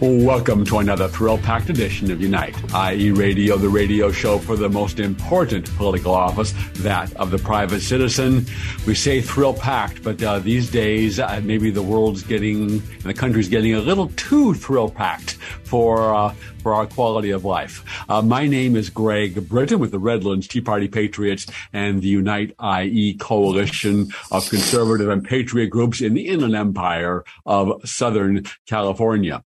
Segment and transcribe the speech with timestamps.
[0.00, 4.68] Welcome to another thrill packed edition of Unite, i.e., radio, the radio show for the
[4.68, 8.46] most important political office, that of the private citizen.
[8.86, 13.12] We say thrill packed, but uh, these days, uh, maybe the world's getting, and the
[13.12, 15.32] country's getting a little too thrill packed
[15.64, 17.84] for, uh, for our quality of life.
[18.08, 22.54] Uh, my name is Greg Britton with the Redlands Tea Party Patriots and the Unite
[22.62, 29.42] IE coalition of conservative and patriot groups in the Inland Empire of Southern California.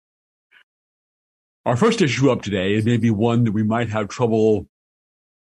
[1.66, 4.66] Our first issue up today is maybe one that we might have trouble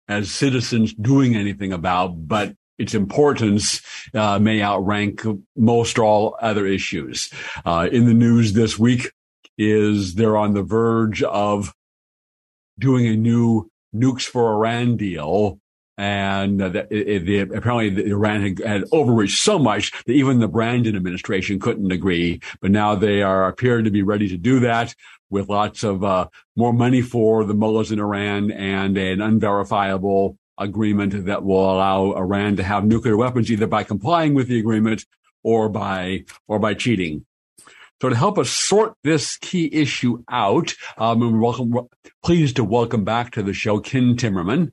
[0.09, 3.81] as citizens doing anything about, but its importance
[4.13, 5.21] uh, may outrank
[5.55, 7.29] most all other issues.
[7.65, 9.11] Uh, in the news this week
[9.57, 11.73] is they're on the verge of
[12.77, 15.59] doing a new nukes for Iran deal.
[15.97, 20.95] And uh, it, it, apparently Iran had, had, overreached so much that even the Brandon
[20.95, 22.39] administration couldn't agree.
[22.61, 24.95] But now they are appear to be ready to do that
[25.29, 31.25] with lots of uh, more money for the mullahs in Iran and an unverifiable agreement
[31.25, 35.05] that will allow Iran to have nuclear weapons either by complying with the agreement
[35.43, 37.25] or by or by cheating.
[38.01, 41.73] So to help us sort this key issue out, um, welcome,
[42.23, 44.71] pleased to welcome back to the show Ken Timmerman.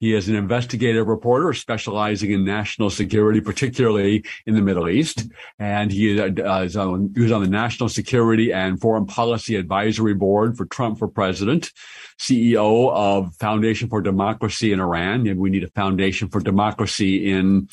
[0.00, 5.26] He is an investigative reporter specializing in national security, particularly in the Middle East.
[5.58, 10.14] And he, uh, is on, he was on the National Security and Foreign Policy Advisory
[10.14, 11.72] Board for Trump for President,
[12.18, 15.26] CEO of Foundation for Democracy in Iran.
[15.26, 17.68] And we need a foundation for democracy in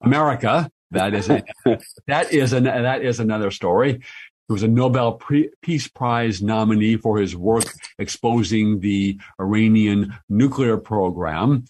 [0.00, 0.70] America.
[0.92, 1.42] That is a,
[2.06, 4.00] that is an, that is another story.
[4.48, 5.20] He was a Nobel
[5.60, 7.64] Peace Prize nominee for his work
[7.98, 11.64] exposing the Iranian nuclear program.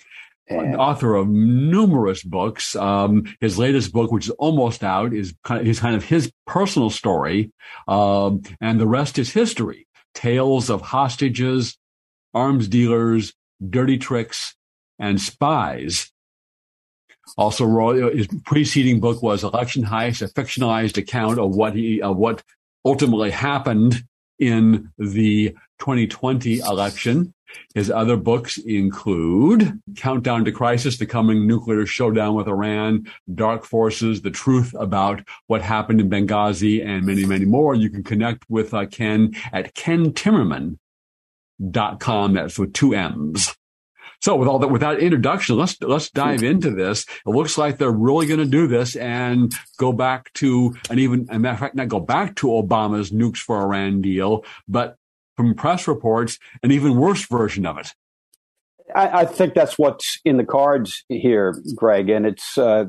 [0.49, 2.77] An author of numerous books.
[2.77, 6.31] Um, his latest book, which is almost out, is kind of, is kind of his
[6.47, 7.51] personal story,
[7.89, 9.89] um, and the rest is history.
[10.15, 11.77] Tales of hostages,
[12.33, 13.33] arms dealers,
[13.69, 14.55] dirty tricks,
[15.01, 16.13] and spies.
[17.37, 17.67] Also,
[18.11, 22.45] his preceding book was Election Heist, a fictionalized account of what he of what
[22.87, 24.05] ultimately happened
[24.39, 27.35] in the 2020 election.
[27.75, 34.23] His other books include Countdown to Crisis, The Coming Nuclear Showdown with Iran, Dark Forces,
[34.23, 37.75] The Truth About What Happened in Benghazi, and many, many more.
[37.75, 40.79] You can connect with uh, Ken at kentimmerman.com.
[42.35, 43.57] That's with two M's.
[44.21, 47.07] So with all that, without introduction, let's, let's dive into this.
[47.27, 51.27] It looks like they're really going to do this and go back to, and even,
[51.31, 54.97] a matter of fact, not go back to Obama's nukes for Iran deal, but
[55.37, 57.93] from press reports, an even worse version of it.
[58.95, 62.85] I, I, think that's what's in the cards here, Greg, and it's uh,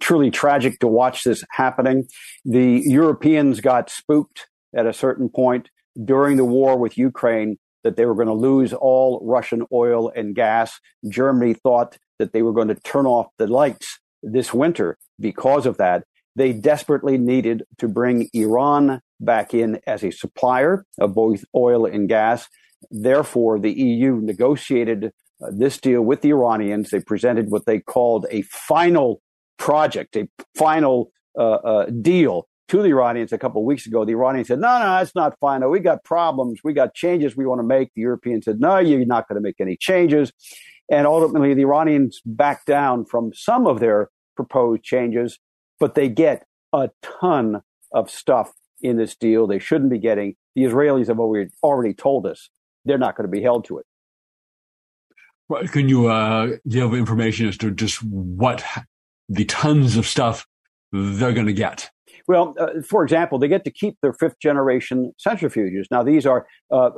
[0.00, 2.08] truly tragic to watch this happening.
[2.44, 5.70] The Europeans got spooked at a certain point
[6.04, 10.34] during the war with Ukraine that they were going to lose all Russian oil and
[10.34, 10.80] gas.
[11.08, 15.76] Germany thought that they were going to turn off the lights this winter because of
[15.76, 16.02] that.
[16.34, 22.08] They desperately needed to bring Iran back in as a supplier of both oil and
[22.08, 22.48] gas.
[22.90, 26.90] Therefore, the EU negotiated uh, this deal with the Iranians.
[26.90, 29.22] They presented what they called a final
[29.58, 34.04] project, a final uh, uh, deal to the Iranians a couple of weeks ago.
[34.04, 35.70] The Iranians said, no, no, that's not final.
[35.70, 36.60] We got problems.
[36.64, 37.90] We got changes we want to make.
[37.94, 40.32] The Europeans said, no, you're not going to make any changes.
[40.90, 45.38] And ultimately, the Iranians backed down from some of their proposed changes,
[45.80, 47.62] but they get a ton
[47.92, 50.36] of stuff in this deal they shouldn't be getting.
[50.54, 52.50] The Israelis have already, told us
[52.84, 53.86] they're not going to be held to it.
[55.70, 58.64] Can you uh, give information as to just what
[59.28, 60.46] the tons of stuff
[60.92, 61.90] they're going to get?
[62.28, 65.84] Well, uh, for example, they get to keep their fifth generation centrifuges.
[65.90, 66.90] Now, these are uh,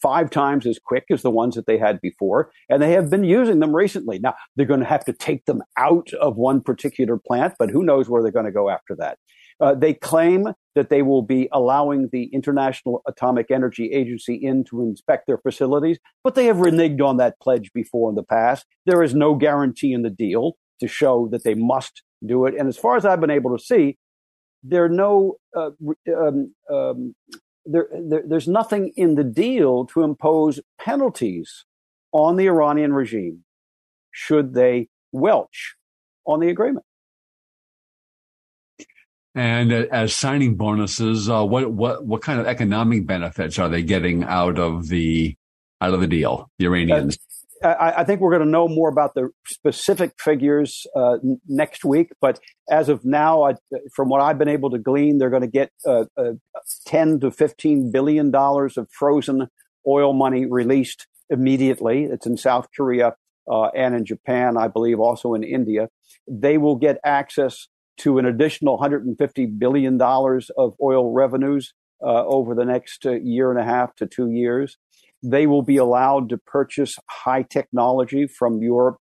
[0.00, 3.24] five times as quick as the ones that they had before, and they have been
[3.24, 4.18] using them recently.
[4.18, 7.82] Now, they're going to have to take them out of one particular plant, but who
[7.82, 9.18] knows where they're going to go after that.
[9.60, 14.82] Uh, they claim that they will be allowing the International Atomic Energy Agency in to
[14.82, 18.66] inspect their facilities, but they have reneged on that pledge before in the past.
[18.86, 22.54] There is no guarantee in the deal to show that they must do it.
[22.56, 23.98] And as far as I've been able to see,
[24.62, 25.70] there are no uh,
[26.16, 27.14] um, um,
[27.64, 31.64] there, there, there's nothing in the deal to impose penalties
[32.12, 33.44] on the Iranian regime
[34.10, 35.76] should they welch
[36.26, 36.84] on the agreement.
[39.34, 43.82] And uh, as signing bonuses, uh, what what what kind of economic benefits are they
[43.82, 45.36] getting out of the
[45.80, 46.50] out of the deal?
[46.58, 47.18] The Iranians.
[47.62, 51.40] Uh, I, I, think we're going to know more about the specific figures uh, n-
[51.48, 52.10] next week.
[52.20, 52.40] But
[52.70, 53.54] as of now, I,
[53.94, 56.32] from what I've been able to glean, they're going to get uh, uh,
[56.86, 59.48] ten to fifteen billion dollars of frozen
[59.86, 62.04] oil money released immediately.
[62.04, 63.14] It's in South Korea
[63.48, 65.88] and in Japan, I believe, also in India.
[66.26, 67.68] They will get access
[67.98, 73.50] to an additional 150 billion dollars of oil revenues uh, over the next uh, year
[73.50, 74.76] and a half to two years.
[75.22, 78.98] They will be allowed to purchase high technology from Europe,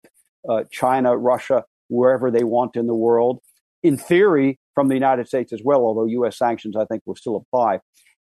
[0.49, 3.39] uh, China, Russia, wherever they want in the world.
[3.83, 6.37] In theory, from the United States as well, although U.S.
[6.37, 7.79] sanctions I think will still apply.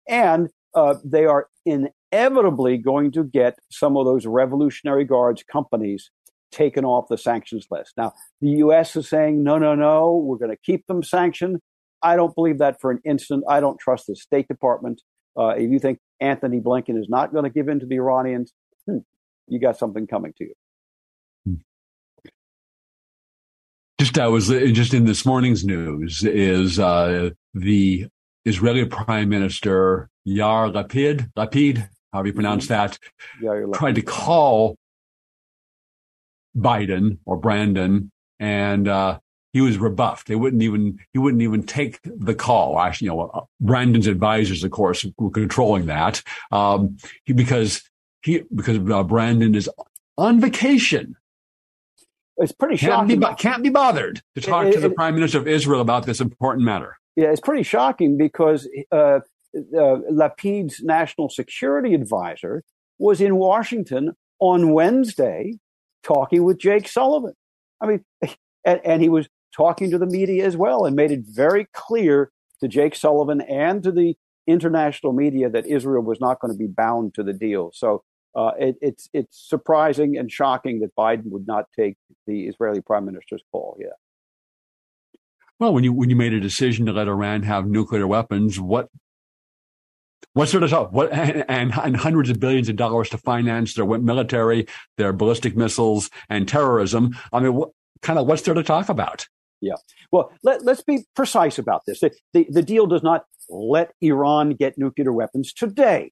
[0.08, 6.12] And uh, they are inevitably going to get some of those Revolutionary Guards companies
[6.52, 7.94] taken off the sanctions list.
[7.98, 8.96] Now, the U.S.
[8.96, 11.60] is saying, no, no, no, we're going to keep them sanctioned.
[12.04, 13.44] I don't believe that for an instant.
[13.48, 15.02] I don't trust the State Department.
[15.38, 18.54] Uh, if you think Antony Blinken is not going to give in to the Iranians,
[18.86, 19.00] hmm,
[19.48, 20.54] you got something coming to you.
[24.00, 28.08] Just I was uh, just in this morning's news is uh, the
[28.46, 32.98] Israeli Prime Minister Yair Lapid, Lapid, however you pronounce that,
[33.42, 34.76] yeah, tried to call
[36.58, 39.20] Biden or Brandon, and uh,
[39.54, 40.28] he was rebuffed.
[40.28, 42.80] They wouldn't even he wouldn't even take the call.
[42.80, 46.22] Actually, you know, uh, Brandon's advisors, of course, were controlling that
[46.52, 47.84] um, he, because
[48.24, 49.70] he because uh, Brandon is
[50.18, 51.16] on vacation.
[52.38, 53.20] It's pretty can't shocking.
[53.20, 56.06] Be, can't be bothered to talk it, to the it, Prime Minister of Israel about
[56.06, 56.98] this important matter.
[57.16, 59.20] Yeah, it's pretty shocking because uh,
[59.78, 62.64] uh, Lapid's national security advisor
[62.98, 65.60] was in Washington on Wednesday
[66.04, 67.34] talking with Jake Sullivan.
[67.82, 68.06] I mean,
[68.66, 72.32] and, and, he was talking to the media as well and made it very clear
[72.62, 74.16] to Jake Sullivan and to the
[74.48, 77.72] international media that Israel was not going to be bound to the deal.
[77.74, 78.04] So
[78.36, 83.06] uh, it, it's it's surprising and shocking that Biden would not take the Israeli prime
[83.06, 83.78] minister's call.
[83.80, 83.88] Yeah.
[85.60, 88.90] Well, when you when you made a decision to let Iran have nuclear weapons, what
[90.34, 90.92] what sort of stuff?
[90.92, 94.68] What and, and, hundreds of billions of dollars to finance their military,
[94.98, 97.18] their ballistic missiles, and terrorism.
[97.34, 97.72] I mean, what,
[98.02, 99.28] kind of what's there to talk about?
[99.62, 99.76] Yeah.
[100.12, 102.00] Well, let, us be precise about this.
[102.00, 106.12] The, the, the deal does not let Iran get nuclear weapons today.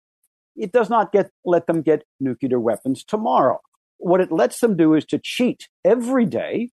[0.55, 3.59] It does not get let them get nuclear weapons tomorrow.
[3.97, 6.69] What it lets them do is to cheat every day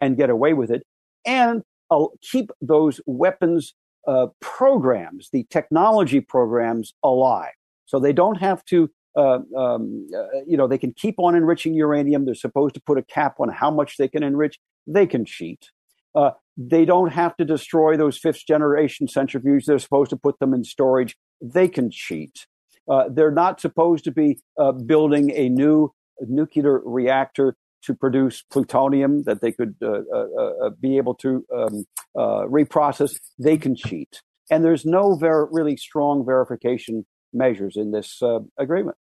[0.00, 0.82] and get away with it,
[1.24, 3.74] and uh, keep those weapons
[4.06, 7.52] uh, programs, the technology programs, alive.
[7.86, 11.74] So they don't have to, uh, um, uh, you know, they can keep on enriching
[11.74, 12.24] uranium.
[12.24, 14.58] They're supposed to put a cap on how much they can enrich.
[14.86, 15.70] They can cheat.
[16.14, 19.64] Uh, they don't have to destroy those fifth generation centrifuges.
[19.64, 21.16] They're supposed to put them in storage.
[21.40, 22.46] They can cheat.
[22.90, 29.22] Uh, they're not supposed to be uh, building a new nuclear reactor to produce plutonium
[29.22, 31.86] that they could uh, uh, uh, be able to um,
[32.16, 34.20] reprocess, they can cheat.
[34.50, 38.20] And there's no ver- really strong verification measures in this
[38.58, 38.96] agreement.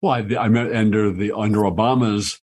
[0.00, 2.40] Well, I, I under the under Obama's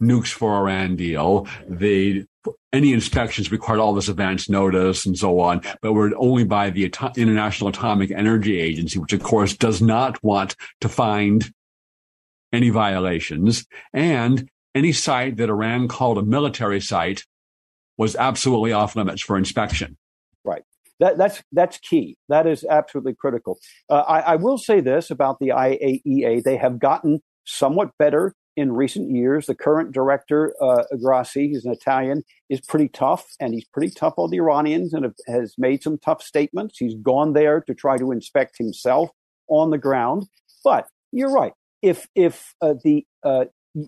[0.00, 2.26] nukes for Iran deal, they
[2.72, 6.84] any inspections required all this advance notice and so on, but were only by the
[7.16, 11.52] International Atomic Energy Agency, which of course does not want to find
[12.52, 17.24] any violations, and any site that Iran called a military site
[17.96, 19.96] was absolutely off limits for inspection.
[20.44, 20.62] Right.
[21.00, 22.16] That, that's that's key.
[22.28, 23.58] That is absolutely critical.
[23.88, 28.72] Uh, I, I, will say this about the IAEA: they have gotten somewhat better in
[28.72, 29.46] recent years.
[29.46, 34.14] The current director, uh, Grossi, he's an Italian, is pretty tough, and he's pretty tough
[34.16, 36.78] on the Iranians, and has made some tough statements.
[36.78, 39.10] He's gone there to try to inspect himself
[39.48, 40.26] on the ground.
[40.62, 41.52] But you're right
[41.84, 43.44] if if uh, the uh,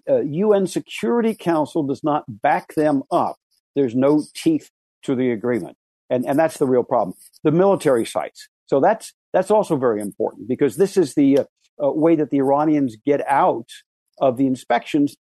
[0.09, 3.37] uh, UN Security Council does not back them up,
[3.75, 4.71] there's no teeth
[5.05, 5.79] to the agreement,
[6.11, 7.17] and and that's the real problem.
[7.43, 8.49] The military sites.
[8.67, 11.45] So that's that's also very important because this is the uh,
[11.83, 13.71] uh, way that the Iranians get out
[14.19, 15.17] of the inspections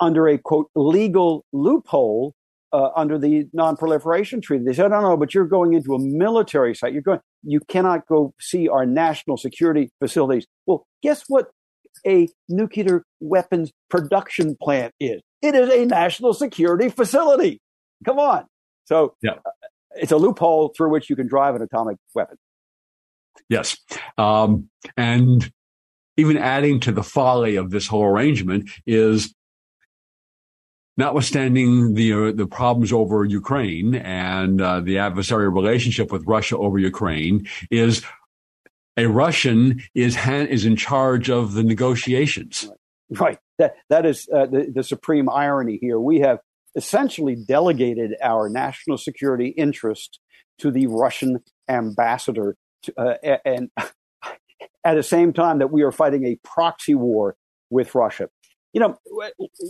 [0.00, 2.34] under a quote legal loophole
[2.72, 4.64] uh, under the non-proliferation treaty.
[4.64, 6.92] They said, no, no, but you're going into a military site.
[6.92, 10.46] You're going, you cannot go see our national security facilities.
[10.66, 11.50] Well, guess what
[12.04, 15.22] a nuclear weapons production plant is.
[15.40, 17.60] It is a national security facility.
[18.04, 18.46] Come on.
[18.86, 19.32] So yeah.
[19.32, 19.50] Uh,
[19.96, 22.36] it's a loophole through which you can drive an atomic weapon.
[23.48, 23.76] Yes.
[24.18, 25.48] Um, and
[26.16, 29.34] even adding to the folly of this whole arrangement is
[30.96, 36.78] notwithstanding the uh, the problems over Ukraine and uh, the adversarial relationship with Russia over
[36.78, 38.04] Ukraine, is
[38.96, 42.70] a Russian is is in charge of the negotiations.
[43.10, 43.38] Right.
[43.58, 46.00] That that is uh, the, the supreme irony here.
[46.00, 46.38] We have
[46.76, 50.18] essentially delegated our national security interest
[50.58, 53.70] to the Russian ambassador, to, uh, and
[54.84, 57.36] at the same time that we are fighting a proxy war
[57.70, 58.28] with Russia.
[58.72, 58.98] You know,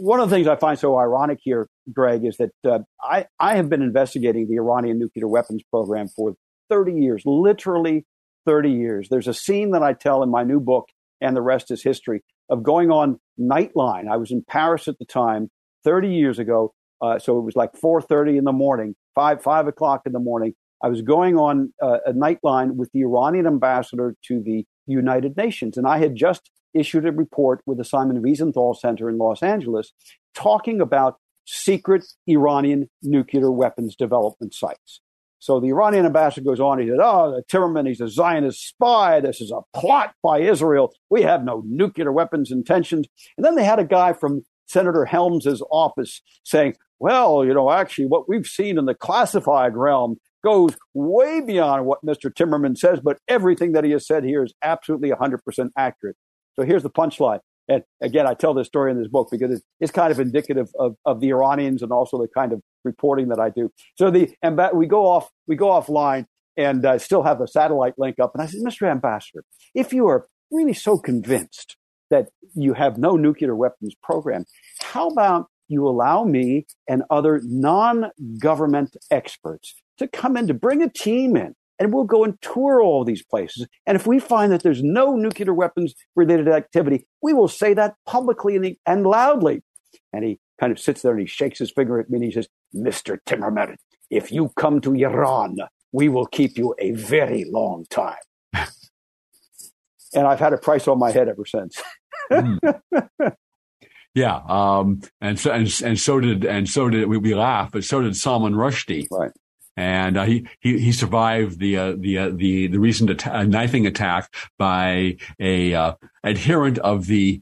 [0.00, 3.56] one of the things I find so ironic here, Greg, is that uh, I, I
[3.56, 6.34] have been investigating the Iranian nuclear weapons program for
[6.70, 8.06] 30 years, literally
[8.46, 9.08] 30 years.
[9.10, 10.88] There's a scene that I tell in my new book,
[11.20, 14.08] and the rest is history, of going on Nightline.
[14.10, 15.50] I was in Paris at the time,
[15.84, 16.72] 30 years ago.
[17.00, 20.54] Uh, so it was like 4.30 in the morning, 5, 5 o'clock in the morning.
[20.82, 25.76] I was going on uh, a Nightline with the Iranian ambassador to the United Nations.
[25.76, 29.92] And I had just issued a report with the Simon Wiesenthal Center in Los Angeles
[30.34, 35.00] talking about secret Iranian nuclear weapons development sites.
[35.38, 36.78] So the Iranian ambassador goes on.
[36.78, 39.20] He said, "Oh, the Timmerman, he's a Zionist spy.
[39.20, 40.94] This is a plot by Israel.
[41.10, 45.62] We have no nuclear weapons intentions." And then they had a guy from Senator Helms's
[45.70, 51.40] office saying, "Well, you know, actually, what we've seen in the classified realm goes way
[51.40, 52.32] beyond what Mr.
[52.32, 56.16] Timmerman says, but everything that he has said here is absolutely 100% accurate."
[56.54, 57.40] So here's the punchline.
[57.68, 60.68] And again, I tell this story in this book because it's, it's kind of indicative
[60.78, 63.70] of, of the Iranians and also the kind of reporting that I do.
[63.96, 67.94] So the and we go off we go offline and uh, still have the satellite
[67.98, 68.32] link up.
[68.34, 68.88] And I said, Mr.
[68.88, 71.76] Ambassador, if you are really so convinced
[72.10, 74.44] that you have no nuclear weapons program,
[74.80, 80.88] how about you allow me and other non-government experts to come in to bring a
[80.88, 83.66] team in and we'll go and tour all these places.
[83.86, 87.94] And if we find that there's no nuclear weapons related activity, we will say that
[88.06, 89.62] publicly and, and loudly.
[90.12, 92.30] And he kind of sits there and he shakes his finger at me and he
[92.30, 93.18] says, Mr.
[93.26, 93.76] Timmerman,
[94.10, 95.56] if you come to Iran,
[95.92, 98.16] we will keep you a very long time.
[98.52, 101.82] and I've had a price on my head ever since.
[102.30, 102.80] mm.
[104.14, 107.84] Yeah, um, and so and, and so did and so did we, we laugh, but
[107.84, 109.06] so did Salman Rushdie.
[109.10, 109.32] Right
[109.76, 113.86] and uh, he, he he survived the uh, the uh, the the recent att- knifing
[113.86, 117.40] attack by a uh, adherent of the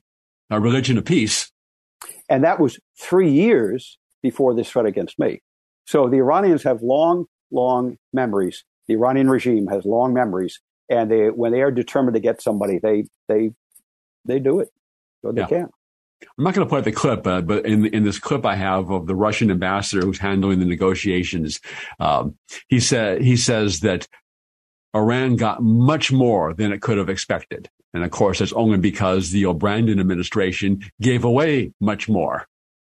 [0.50, 1.52] uh, religion of peace,
[2.28, 5.42] and that was three years before this threat against me.
[5.86, 8.64] So the Iranians have long, long memories.
[8.88, 12.78] The Iranian regime has long memories, and they when they are determined to get somebody,
[12.78, 13.50] they they
[14.24, 14.68] they do it.
[15.20, 15.46] So they yeah.
[15.48, 15.68] can.
[16.38, 18.90] I'm not going to play the clip, uh, but in in this clip I have
[18.90, 21.60] of the Russian ambassador who's handling the negotiations,
[22.00, 22.36] um,
[22.68, 24.06] he said he says that
[24.94, 29.30] Iran got much more than it could have expected, and of course that's only because
[29.30, 32.46] the O'Brien administration gave away much more,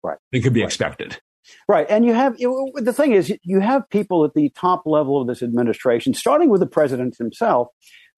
[0.03, 0.17] right?
[0.31, 0.67] Than could be right.
[0.67, 1.19] expected.
[1.67, 5.27] Right, and you have the thing is you have people at the top level of
[5.27, 7.67] this administration, starting with the president himself,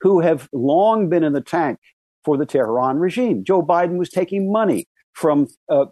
[0.02, 1.80] who have long been in the tank
[2.24, 3.44] for the Tehran regime.
[3.44, 5.86] Joe Biden was taking money from uh,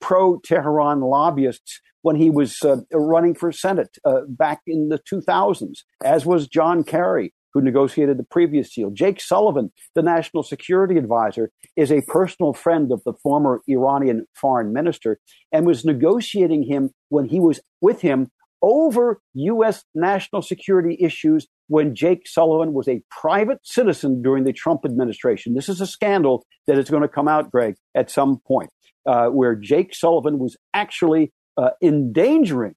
[0.00, 5.78] pro Tehran lobbyists when he was uh, running for Senate uh, back in the 2000s,
[6.02, 8.90] as was John Kerry, who negotiated the previous deal.
[8.90, 14.72] Jake Sullivan, the national security advisor, is a personal friend of the former Iranian foreign
[14.72, 15.20] minister
[15.52, 18.30] and was negotiating him when he was with him
[18.62, 19.84] over U.S.
[19.94, 25.54] national security issues when Jake Sullivan was a private citizen during the Trump administration.
[25.54, 28.70] This is a scandal that is going to come out, Greg, at some point,
[29.06, 32.74] uh, where Jake Sullivan was actually uh, endangering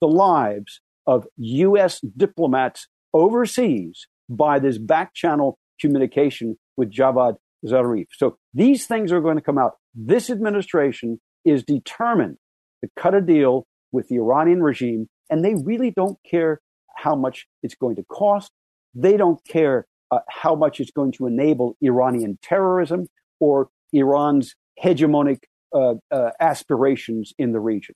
[0.00, 2.00] the lives of U.S.
[2.16, 8.06] diplomats overseas by this back channel communication with Javad Zarif.
[8.12, 9.72] So these things are going to come out.
[9.94, 12.36] This administration is determined
[12.84, 16.60] to cut a deal with the Iranian regime and they really don't care
[16.96, 18.50] how much it's going to cost.
[18.94, 23.08] They don't care uh, how much it's going to enable Iranian terrorism
[23.40, 25.40] or Iran's hegemonic
[25.74, 27.94] uh, uh, aspirations in the region.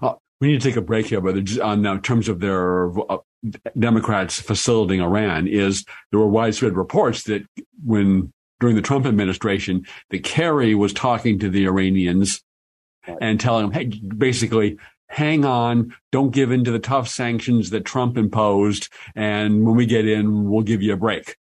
[0.00, 3.18] Uh, we need to take a break here, but on uh, terms of their uh,
[3.78, 7.42] Democrats facilitating Iran, is there were widespread reports that
[7.84, 12.42] when during the Trump administration, that Kerry was talking to the Iranians
[13.06, 13.18] right.
[13.20, 14.78] and telling them, hey, basically,
[15.12, 18.88] hang on, don't give in to the tough sanctions that Trump imposed.
[19.14, 21.36] And when we get in, we'll give you a break.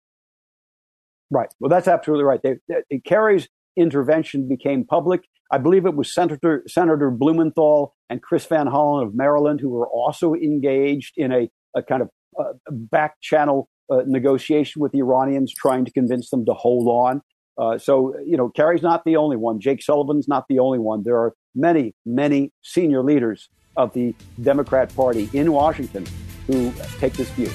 [1.29, 1.53] Right.
[1.59, 2.39] Well, that's absolutely right.
[2.41, 5.25] They, they, Kerry's intervention became public.
[5.51, 9.87] I believe it was Senator, Senator Blumenthal and Chris Van Hollen of Maryland who were
[9.87, 12.09] also engaged in a, a kind of
[12.39, 17.21] uh, back channel uh, negotiation with the Iranians, trying to convince them to hold on.
[17.57, 19.59] Uh, so, you know, Kerry's not the only one.
[19.59, 21.03] Jake Sullivan's not the only one.
[21.03, 26.05] There are many, many senior leaders of the Democrat Party in Washington
[26.47, 27.51] who take this view.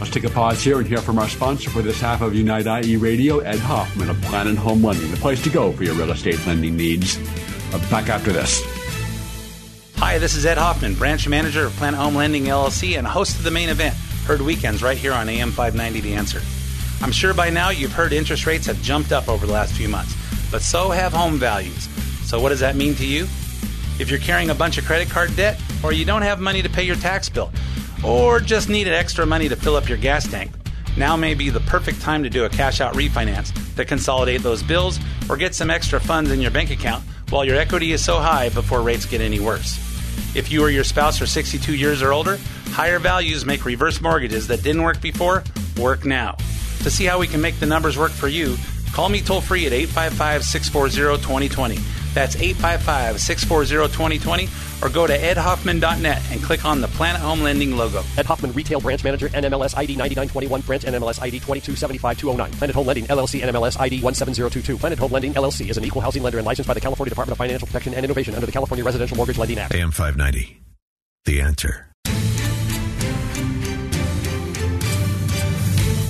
[0.00, 2.66] Let's take a pause here and hear from our sponsor for this half of Unite
[2.66, 6.10] IE Radio, Ed Hoffman of Planet Home Lending, the place to go for your real
[6.10, 7.18] estate lending needs.
[7.72, 8.62] Uh, back after this.
[9.96, 13.44] Hi, this is Ed Hoffman, branch manager of Planet Home Lending LLC and host of
[13.44, 13.94] the main event,
[14.26, 16.40] heard weekends right here on AM 590 The Answer.
[17.02, 19.88] I'm sure by now you've heard interest rates have jumped up over the last few
[19.88, 20.14] months,
[20.50, 21.88] but so have home values.
[22.28, 23.26] So, what does that mean to you?
[23.98, 26.68] If you're carrying a bunch of credit card debt, or you don't have money to
[26.68, 27.50] pay your tax bill,
[28.04, 30.50] or just needed extra money to fill up your gas tank,
[30.96, 34.62] now may be the perfect time to do a cash out refinance to consolidate those
[34.62, 34.98] bills
[35.28, 38.48] or get some extra funds in your bank account while your equity is so high
[38.50, 39.78] before rates get any worse.
[40.34, 42.38] If you or your spouse are 62 years or older,
[42.68, 45.42] higher values make reverse mortgages that didn't work before
[45.78, 46.36] work now.
[46.82, 48.56] To see how we can make the numbers work for you,
[48.96, 51.76] call me toll free at 855 640 2020.
[52.14, 54.48] That's 855 640 2020
[54.82, 58.02] or go to edhoffman.net and click on the Planet Home Lending logo.
[58.16, 62.52] Ed Hoffman, Retail Branch Manager, NMLS ID 9921, Branch NMLS ID 2275209.
[62.52, 64.78] Planet Home Lending, LLC, NMLS ID 17022.
[64.78, 67.32] Planet Home Lending, LLC is an equal housing lender and licensed by the California Department
[67.32, 69.74] of Financial Protection and Innovation under the California Residential Mortgage Lending Act.
[69.74, 70.58] AM 590.
[71.26, 71.90] The answer.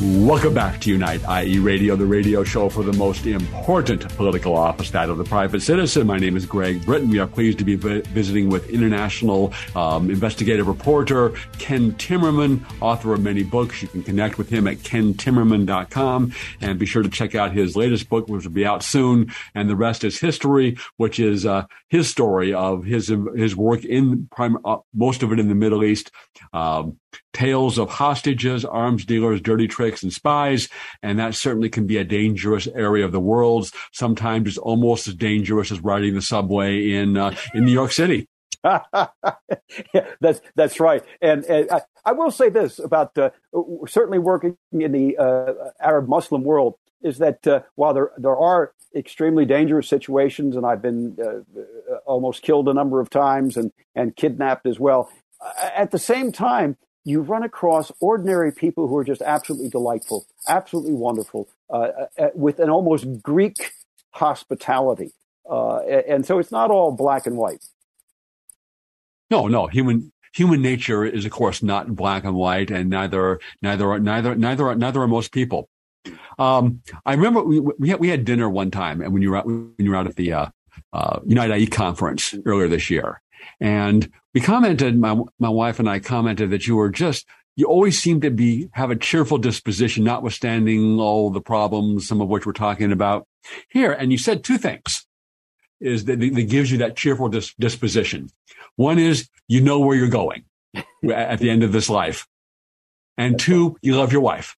[0.06, 4.92] Welcome back to Unite IE Radio, the radio show for the most important political office,
[4.92, 6.06] that of the private citizen.
[6.06, 7.10] My name is Greg Britton.
[7.10, 13.20] We are pleased to be visiting with international um, investigative reporter Ken Timmerman, author of
[13.20, 13.82] many books.
[13.82, 18.08] You can connect with him at kentimmerman.com and be sure to check out his latest
[18.08, 19.32] book, which will be out soon.
[19.56, 24.28] And the rest is history, which is uh, his story of his his work in
[24.30, 26.12] prime, uh, most of it in the Middle East.
[26.52, 26.98] Um,
[27.32, 30.68] tales of hostages, arms dealers, dirty tricks, and spies.
[31.02, 33.70] And that certainly can be a dangerous area of the world.
[33.92, 38.28] Sometimes it's almost as dangerous as riding the subway in uh, in New York City.
[38.64, 41.04] yeah, that's that's right.
[41.20, 43.30] And, and I, I, will say this about uh,
[43.86, 48.72] certainly working in the uh, Arab Muslim world is that uh, while there there are
[48.94, 54.16] extremely dangerous situations, and I've been uh, almost killed a number of times and and
[54.16, 55.10] kidnapped as well.
[55.74, 56.76] At the same time,
[57.06, 62.28] you run across ordinary people who are just absolutely delightful, absolutely wonderful, uh, uh, uh
[62.34, 63.72] with an almost Greek
[64.10, 65.12] hospitality.
[65.48, 67.64] Uh, and so it's not all black and white.
[69.30, 73.98] No, no, human human nature is of course not black and white, and neither neither
[74.00, 75.68] neither neither neither are most people.
[76.40, 79.36] Um, I remember we we had, we had dinner one time, and when you were
[79.36, 80.46] out, when you were out at the uh,
[80.92, 83.22] uh, Unite IE conference earlier this year,
[83.60, 87.98] and we commented, my, my wife and I commented that you were just, you always
[87.98, 92.52] seem to be, have a cheerful disposition, notwithstanding all the problems, some of which we're
[92.52, 93.26] talking about
[93.70, 93.92] here.
[93.92, 95.06] And you said two things
[95.80, 98.28] is that, that gives you that cheerful dis- disposition.
[98.74, 100.44] One is you know where you're going
[101.10, 102.26] at the end of this life.
[103.16, 104.54] And two, you love your wife.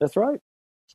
[0.00, 0.40] That's right.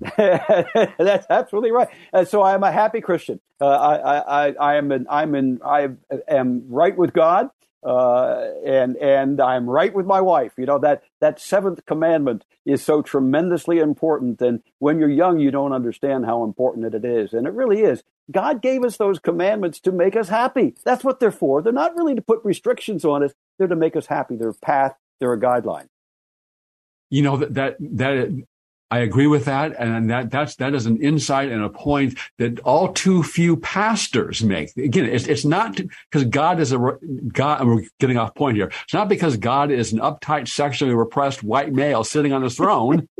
[0.18, 1.88] That's absolutely right.
[2.12, 3.40] And so I am a happy Christian.
[3.62, 5.88] Uh, I, I, I am in, I'm in, I
[6.28, 7.50] am right with God,
[7.86, 10.54] uh, and and I'm right with my wife.
[10.58, 14.42] You know that that seventh commandment is so tremendously important.
[14.42, 18.04] And when you're young, you don't understand how important it is, and it really is.
[18.32, 20.74] God gave us those commandments to make us happy.
[20.84, 21.62] That's what they're for.
[21.62, 23.34] They're not really to put restrictions on us.
[23.60, 24.36] They're to make us happy.
[24.36, 24.96] They're a path.
[25.20, 25.88] They're a guideline
[27.10, 28.44] you know that that that
[28.92, 32.60] I agree with that, and that that's that is an insight and a point that
[32.60, 34.78] all too few pastors make.
[34.78, 35.76] Again, it's it's not
[36.12, 36.98] because God is a
[37.34, 37.66] God.
[37.66, 38.72] We're getting off point here.
[38.84, 43.08] It's not because God is an uptight, sexually repressed white male sitting on his throne.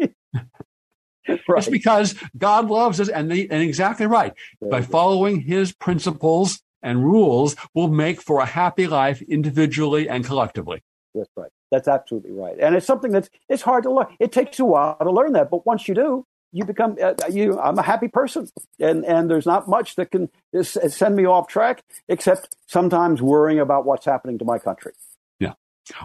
[1.48, 1.58] Right.
[1.58, 4.34] It's because God loves us, and, and exactly right.
[4.62, 10.84] By following His principles and rules, will make for a happy life individually and collectively.
[11.16, 11.50] That's right.
[11.76, 12.56] That's absolutely right.
[12.58, 14.08] And it's something that's it's hard to learn.
[14.18, 17.60] It takes a while to learn that, but once you do, you become uh, you.
[17.60, 18.48] I'm a happy person,
[18.80, 20.30] and and there's not much that can
[20.64, 24.94] send me off track except sometimes worrying about what's happening to my country.
[25.42, 25.52] Yeah.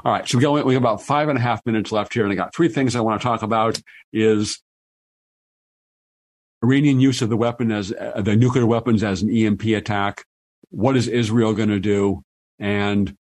[0.04, 0.28] All right.
[0.28, 2.34] So we got we got about five and a half minutes left here, and I
[2.34, 3.80] got three things I want to talk about.
[4.12, 4.60] Is
[6.64, 10.24] Iranian use of the weapon as uh, the nuclear weapons as an EMP attack.
[10.70, 12.24] What is Israel going to do?
[12.58, 13.16] And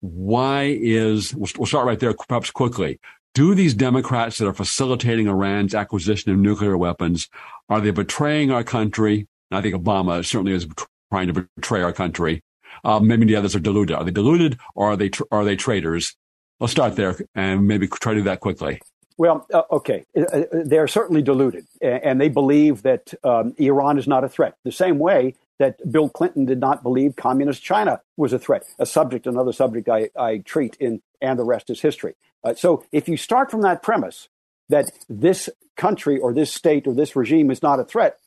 [0.00, 2.98] why is, we'll, we'll start right there, perhaps quickly.
[3.34, 7.28] Do these Democrats that are facilitating Iran's acquisition of nuclear weapons,
[7.68, 9.28] are they betraying our country?
[9.50, 10.66] I think Obama certainly is
[11.12, 12.42] trying to betray our country.
[12.84, 13.96] Uh, maybe the others are deluded.
[13.96, 16.16] Are they deluded or are they are they traitors?
[16.60, 18.80] Let's start there and maybe try to do that quickly.
[19.16, 24.06] Well, uh, okay, uh, uh, they're certainly deluded, and they believe that um, Iran is
[24.06, 24.54] not a threat.
[24.64, 28.64] The same way that Bill Clinton did not believe communist China was a threat.
[28.78, 32.16] A subject, another subject I, I treat in, and the rest is history.
[32.42, 34.30] Uh, so if you start from that premise
[34.70, 38.18] that this country or this state or this regime is not a threat,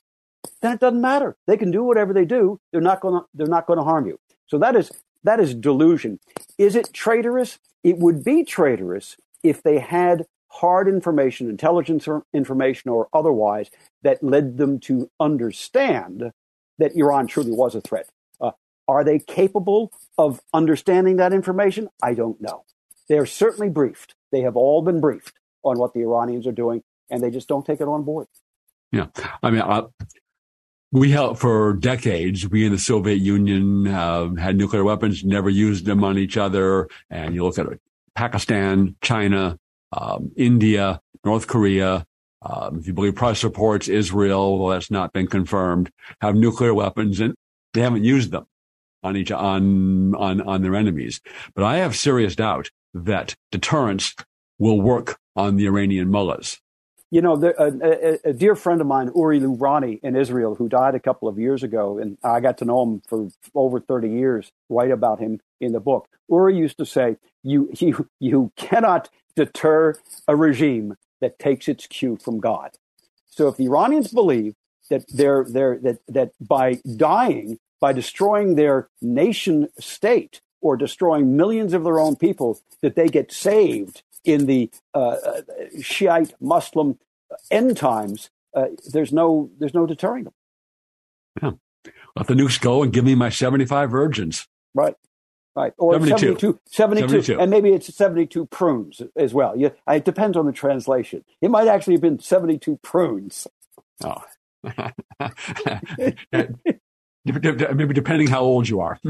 [0.62, 1.36] then it doesn't matter.
[1.48, 2.60] They can do whatever they do.
[2.72, 3.28] They're not going to.
[3.34, 4.20] They're not going to harm you.
[4.46, 4.92] So that is
[5.24, 6.20] that is delusion.
[6.60, 7.58] Is it traitorous?
[7.84, 13.72] It would be traitorous if they had hard information, intelligence information, or otherwise
[14.04, 16.32] that led them to understand
[16.78, 18.10] that Iran truly was a threat.
[18.42, 18.52] Uh,
[18.88, 21.90] are they capable of understanding that information?
[22.02, 22.64] I don't know.
[23.10, 24.16] They are certainly briefed.
[24.32, 25.34] They have all been briefed
[25.64, 28.28] on what the Iranians are doing, and they just don't take it on board.
[28.92, 29.08] Yeah,
[29.42, 29.88] I mean, uh,
[30.92, 32.48] we held for decades.
[32.48, 36.88] We in the Soviet Union uh, had nuclear weapons, never used them on each other.
[37.10, 37.66] And you look at
[38.14, 39.58] Pakistan, China,
[39.92, 42.06] um, India, North Korea,
[42.44, 47.20] um, if you believe press reports, Israel, well, that's not been confirmed, have nuclear weapons
[47.20, 47.36] and
[47.74, 48.46] they haven't used them
[49.02, 51.22] on each, on, on, on their enemies.
[51.56, 54.16] But I have serious doubt that deterrence
[54.60, 56.60] will work on the Iranian mullahs.
[57.10, 60.68] You know, the, a, a, a, dear friend of mine, Uri Lubrani in Israel, who
[60.68, 64.10] died a couple of years ago, and I got to know him for over 30
[64.10, 66.08] years, write about him in the book.
[66.28, 69.96] Uri used to say, you, you, you cannot deter
[70.28, 72.72] a regime that takes its cue from God.
[73.30, 74.56] So if the Iranians believe
[74.90, 81.74] that they're, they're, that, that by dying, by destroying their nation state or destroying millions
[81.74, 85.18] of their own people, that they get saved in the uh,
[85.82, 87.00] Shiite Muslim
[87.50, 90.34] end times, uh, there's no there's no deterring them.
[91.42, 91.52] Yeah.
[92.16, 94.48] Let the nukes go and give me my 75 virgins.
[94.74, 94.96] Right.
[95.56, 95.74] Right.
[95.78, 96.18] Or 72.
[96.18, 97.40] 72, 72, 72.
[97.40, 99.54] And maybe it's 72 prunes as well.
[99.56, 101.24] It depends on the translation.
[101.42, 103.48] It might actually have been 72 prunes.
[104.04, 104.24] Oh.
[107.26, 109.00] maybe depending how old you are.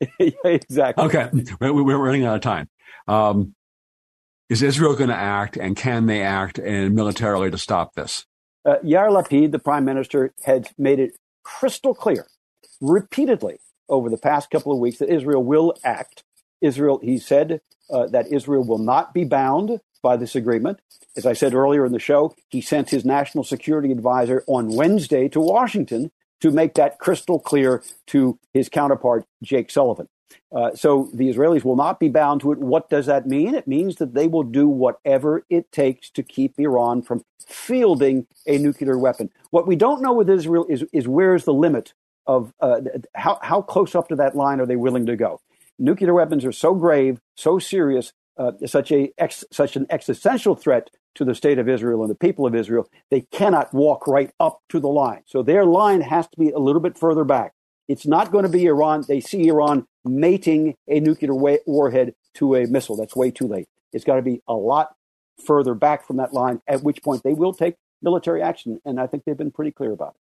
[0.44, 1.04] exactly.
[1.04, 1.30] Okay.
[1.60, 2.68] We're running out of time.
[3.08, 3.54] Um,
[4.48, 8.26] is Israel going to act and can they act and militarily to stop this?
[8.64, 12.26] Uh, Yair Lapid, the prime minister, had made it crystal clear
[12.80, 13.58] repeatedly
[13.92, 16.24] over the past couple of weeks that Israel will act.
[16.60, 20.80] Israel, he said uh, that Israel will not be bound by this agreement.
[21.16, 25.28] As I said earlier in the show, he sent his national security advisor on Wednesday
[25.28, 30.08] to Washington to make that crystal clear to his counterpart, Jake Sullivan.
[30.50, 32.58] Uh, so the Israelis will not be bound to it.
[32.58, 33.54] What does that mean?
[33.54, 38.58] It means that they will do whatever it takes to keep Iran from fielding a
[38.58, 39.30] nuclear weapon.
[39.50, 41.92] What we don't know with Israel is, is where's the limit
[42.26, 42.80] of uh,
[43.14, 45.40] how, how close up to that line are they willing to go?
[45.78, 50.90] Nuclear weapons are so grave, so serious, uh, such a ex, such an existential threat
[51.14, 52.88] to the state of Israel and the people of Israel.
[53.10, 55.22] They cannot walk right up to the line.
[55.26, 57.52] So their line has to be a little bit further back.
[57.88, 59.04] It's not going to be Iran.
[59.06, 62.96] They see Iran mating a nuclear warhead to a missile.
[62.96, 63.68] That's way too late.
[63.92, 64.94] It's got to be a lot
[65.44, 68.80] further back from that line, at which point they will take military action.
[68.84, 70.20] And I think they've been pretty clear about it.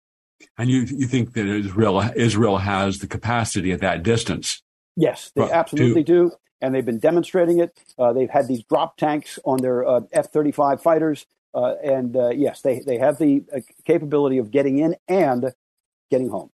[0.58, 4.62] And you you think that Israel Israel has the capacity at that distance?
[4.96, 7.78] Yes, they absolutely to, do, and they've been demonstrating it.
[7.98, 12.16] Uh, they've had these drop tanks on their uh, F thirty five fighters, uh, and
[12.16, 15.54] uh, yes, they they have the uh, capability of getting in and
[16.10, 16.50] getting home.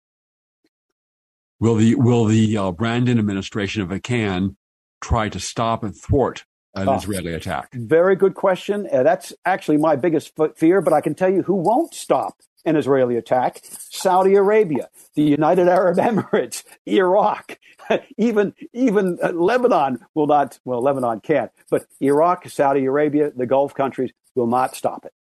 [1.59, 4.57] Will the will the uh, Brandon administration, if it can,
[5.01, 7.73] try to stop and thwart an ah, Israeli attack?
[7.73, 8.89] Very good question.
[8.91, 13.17] that's actually my biggest fear, but I can tell you who won't stop an Israeli
[13.17, 17.57] attack, Saudi Arabia, the United Arab Emirates, Iraq,
[18.17, 20.59] even even uh, Lebanon will not.
[20.65, 25.13] Well, Lebanon can't, but Iraq, Saudi Arabia, the Gulf countries will not stop it.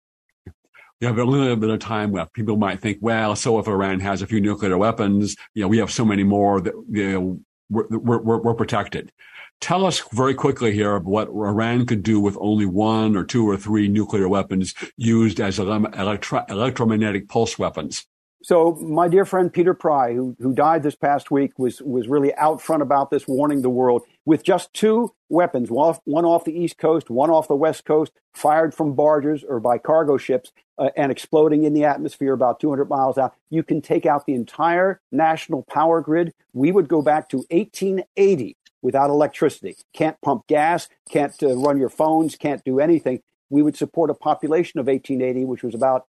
[0.99, 2.33] You have a little bit of time left.
[2.33, 5.79] People might think, well, so if Iran has a few nuclear weapons, you know, we
[5.79, 7.39] have so many more that you know,
[7.71, 9.11] we're, we're, we're protected.
[9.61, 13.55] Tell us very quickly here what Iran could do with only one or two or
[13.55, 18.07] three nuclear weapons used as electro- electromagnetic pulse weapons.
[18.43, 22.33] So my dear friend Peter Pry, who, who died this past week, was, was really
[22.35, 26.43] out front about this, warning the world with just two weapons, one off, one off
[26.43, 30.51] the East Coast, one off the West Coast, fired from barges or by cargo ships
[30.79, 33.35] uh, and exploding in the atmosphere about 200 miles out.
[33.51, 36.33] You can take out the entire national power grid.
[36.51, 39.75] We would go back to 1880 without electricity.
[39.93, 43.21] Can't pump gas, can't uh, run your phones, can't do anything.
[43.49, 46.05] We would support a population of 1880, which was about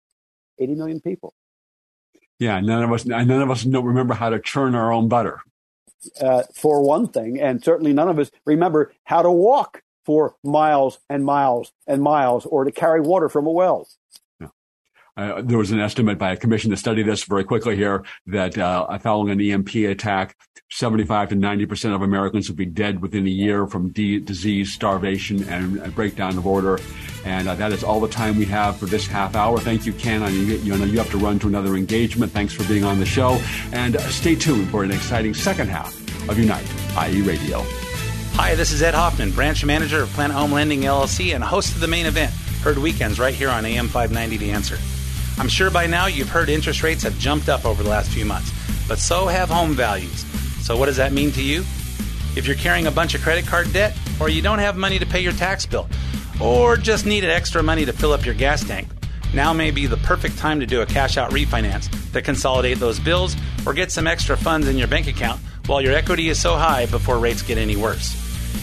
[0.59, 1.33] 80 million people.
[2.39, 5.39] Yeah, none of us none of us don't remember how to churn our own butter.
[6.19, 10.99] Uh, for one thing, and certainly none of us remember how to walk for miles
[11.09, 13.87] and miles and miles or to carry water from a well.
[15.15, 18.57] Uh, there was an estimate by a commission to study this very quickly here that
[18.57, 20.35] uh, following an EMP attack,
[20.71, 24.73] 75 to 90 percent of Americans would be dead within a year from de- disease,
[24.73, 26.79] starvation, and a breakdown of order.
[27.25, 29.59] And uh, that is all the time we have for this half hour.
[29.59, 30.23] Thank you, Ken.
[30.23, 32.31] I you know you have to run to another engagement.
[32.31, 33.39] Thanks for being on the show,
[33.71, 35.95] and uh, stay tuned for an exciting second half
[36.27, 36.67] of Unite,
[37.07, 37.61] IE Radio.
[38.35, 41.81] Hi, this is Ed Hoffman, branch manager of Planet Home Lending LLC and host of
[41.81, 42.31] the main event,
[42.63, 44.79] heard weekends right here on AM 590 The Answer.
[45.39, 48.25] I'm sure by now you've heard interest rates have jumped up over the last few
[48.25, 48.51] months,
[48.87, 50.25] but so have home values.
[50.65, 51.61] So, what does that mean to you?
[52.35, 55.05] If you're carrying a bunch of credit card debt, or you don't have money to
[55.05, 55.89] pay your tax bill,
[56.41, 58.87] or just needed extra money to fill up your gas tank,
[59.33, 62.99] now may be the perfect time to do a cash out refinance to consolidate those
[62.99, 66.55] bills or get some extra funds in your bank account while your equity is so
[66.55, 68.13] high before rates get any worse.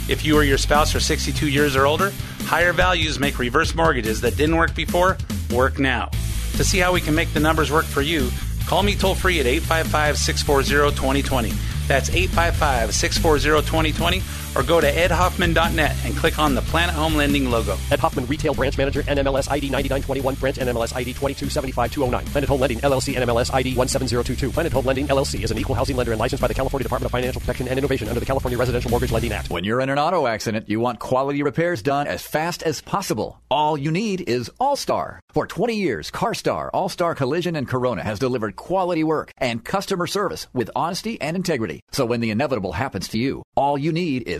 [0.08, 4.20] If you or your spouse are 62 years or older, higher values make reverse mortgages
[4.20, 5.16] that didn't work before
[5.50, 6.10] work now.
[6.56, 8.30] To see how we can make the numbers work for you,
[8.66, 11.52] call me toll free at 855 640 2020.
[11.88, 14.20] That's 855 640 2020
[14.56, 17.76] or go to edhoffman.net and click on the Planet Home Lending logo.
[17.90, 22.26] Ed Hoffman, Retail Branch Manager, NMLS ID 9921, Branch NMLS ID 2275209.
[22.26, 24.50] Planet Home Lending, LLC, NMLS ID 17022.
[24.50, 27.06] Planet Home Lending, LLC is an equal housing lender and licensed by the California Department
[27.06, 29.50] of Financial Protection and Innovation under the California Residential Mortgage Lending Act.
[29.50, 33.40] When you're in an auto accident, you want quality repairs done as fast as possible.
[33.50, 35.20] All you need is All-Star.
[35.32, 40.48] For 20 years, CarStar, All-Star Collision, and Corona has delivered quality work and customer service
[40.52, 41.80] with honesty and integrity.
[41.92, 44.39] So when the inevitable happens to you, all you need is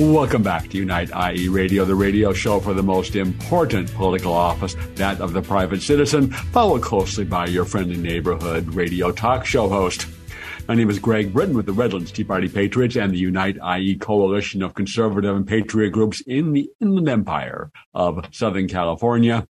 [0.00, 4.74] Welcome back to Unite IE Radio, the radio show for the most important political office,
[4.94, 10.06] that of the private citizen, followed closely by your friendly neighborhood radio talk show host.
[10.66, 13.96] My name is Greg Britton with the Redlands Tea Party Patriots and the Unite IE
[13.96, 19.46] coalition of conservative and patriot groups in the Inland Empire of Southern California.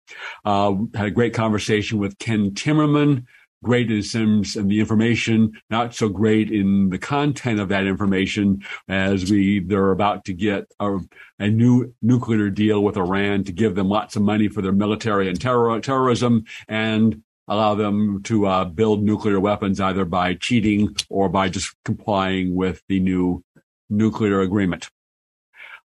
[0.45, 3.25] Uh, had a great conversation with Ken Timmerman,
[3.65, 8.63] great in terms of the information, not so great in the content of that information
[8.87, 10.99] as we they're about to get a,
[11.39, 15.27] a new nuclear deal with Iran to give them lots of money for their military
[15.27, 21.27] and terror, terrorism and allow them to uh, build nuclear weapons either by cheating or
[21.27, 23.43] by just complying with the new
[23.89, 24.89] nuclear agreement.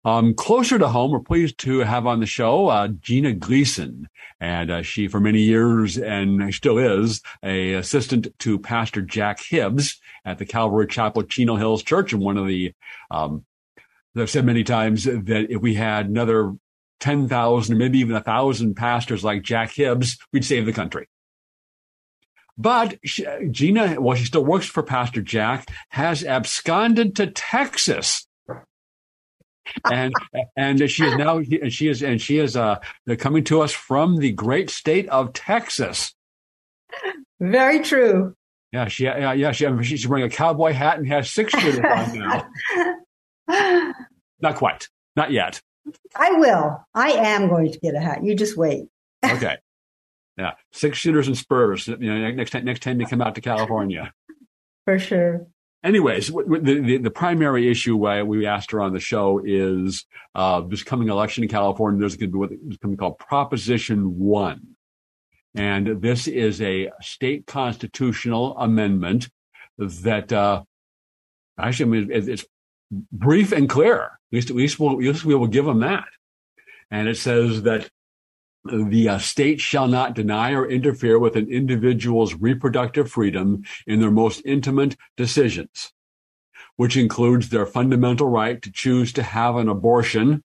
[0.03, 4.09] Um, closer to home, we're pleased to have on the show uh, Gina Gleason,
[4.41, 10.01] and uh, she, for many years, and still is, a assistant to Pastor Jack Hibbs
[10.25, 12.73] at the Calvary Chapel, Chino Hills Church, and one of the.
[13.11, 13.45] Um,
[14.17, 16.55] I've said many times that if we had another
[16.99, 21.09] ten thousand, maybe even a thousand pastors like Jack Hibbs, we'd save the country.
[22.57, 28.27] But she, Gina, while she still works for Pastor Jack, has absconded to Texas
[29.91, 30.13] and
[30.57, 32.77] and she is now and she is and she is uh
[33.19, 36.15] coming to us from the great state of Texas.
[37.41, 38.35] Very true.
[38.73, 42.19] Yeah, she yeah yeah she she's wearing a cowboy hat and has six shooters on
[42.19, 42.49] now.
[44.43, 45.61] Not quite, not yet.
[46.17, 46.83] I will.
[46.95, 48.25] I am going to get a hat.
[48.25, 48.87] You just wait.
[49.25, 49.59] okay.
[50.39, 51.87] Yeah, six shooters and spurs.
[51.87, 54.15] You know, next time next time you come out to California.
[54.87, 55.47] For sure
[55.85, 60.83] anyways, the, the, the, primary issue we asked her on the show is uh, this
[60.83, 62.01] coming election in California.
[62.01, 64.77] There's going to be what's something called Proposition One,
[65.55, 69.29] and this is a state constitutional amendment
[69.79, 70.63] that uh,
[71.59, 72.45] actually I mean, it's
[73.13, 74.03] brief and clear.
[74.03, 76.05] At least, at least we'll, at least we will give them that.
[76.91, 77.89] And it says that
[78.65, 84.11] the uh, state shall not deny or interfere with an individual's reproductive freedom in their
[84.11, 85.93] most intimate decisions,
[86.77, 90.43] which includes their fundamental right to choose to have an abortion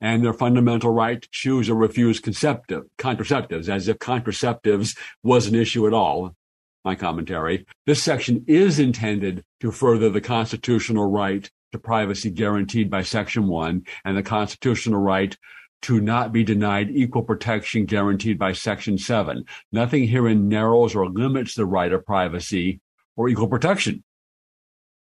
[0.00, 5.54] and their fundamental right to choose or refuse contraceptive, contraceptives, as if contraceptives was an
[5.54, 6.34] issue at all.
[6.84, 7.64] My commentary.
[7.86, 13.86] This section is intended to further the constitutional right to privacy guaranteed by Section 1
[14.04, 15.34] and the constitutional right
[15.84, 19.44] to not be denied equal protection guaranteed by Section 7.
[19.70, 22.80] Nothing herein narrows or limits the right of privacy
[23.16, 24.02] or equal protection.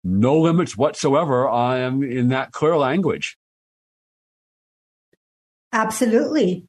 [0.02, 3.38] No limits whatsoever I am in that clear language.
[5.72, 6.66] Absolutely.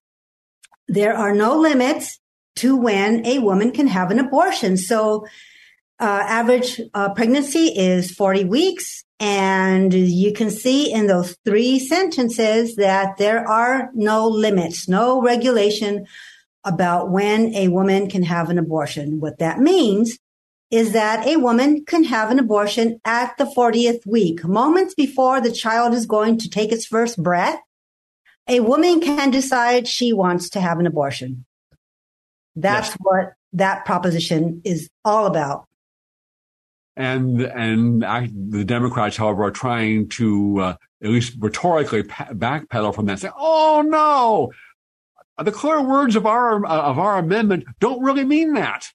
[0.87, 2.19] There are no limits
[2.57, 4.77] to when a woman can have an abortion.
[4.77, 5.25] So
[6.03, 9.05] uh, average uh, pregnancy is 40 weeks.
[9.21, 16.05] And you can see in those three sentences that there are no limits, no regulation
[16.65, 19.21] about when a woman can have an abortion.
[19.21, 20.19] What that means
[20.69, 25.53] is that a woman can have an abortion at the 40th week, moments before the
[25.53, 27.59] child is going to take its first breath.
[28.49, 31.45] A woman can decide she wants to have an abortion.
[32.57, 32.97] That's yes.
[32.99, 35.65] what that proposition is all about.
[36.95, 43.19] And and the Democrats, however, are trying to uh, at least rhetorically backpedal from that,
[43.19, 44.51] say, "Oh no,
[45.43, 48.91] the clear words of our of our amendment don't really mean that."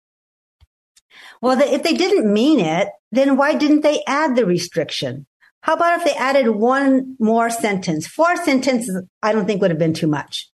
[1.41, 5.27] Well, if they didn't mean it, then why didn't they add the restriction?
[5.61, 8.07] How about if they added one more sentence?
[8.07, 10.51] Four sentences, I don't think would have been too much.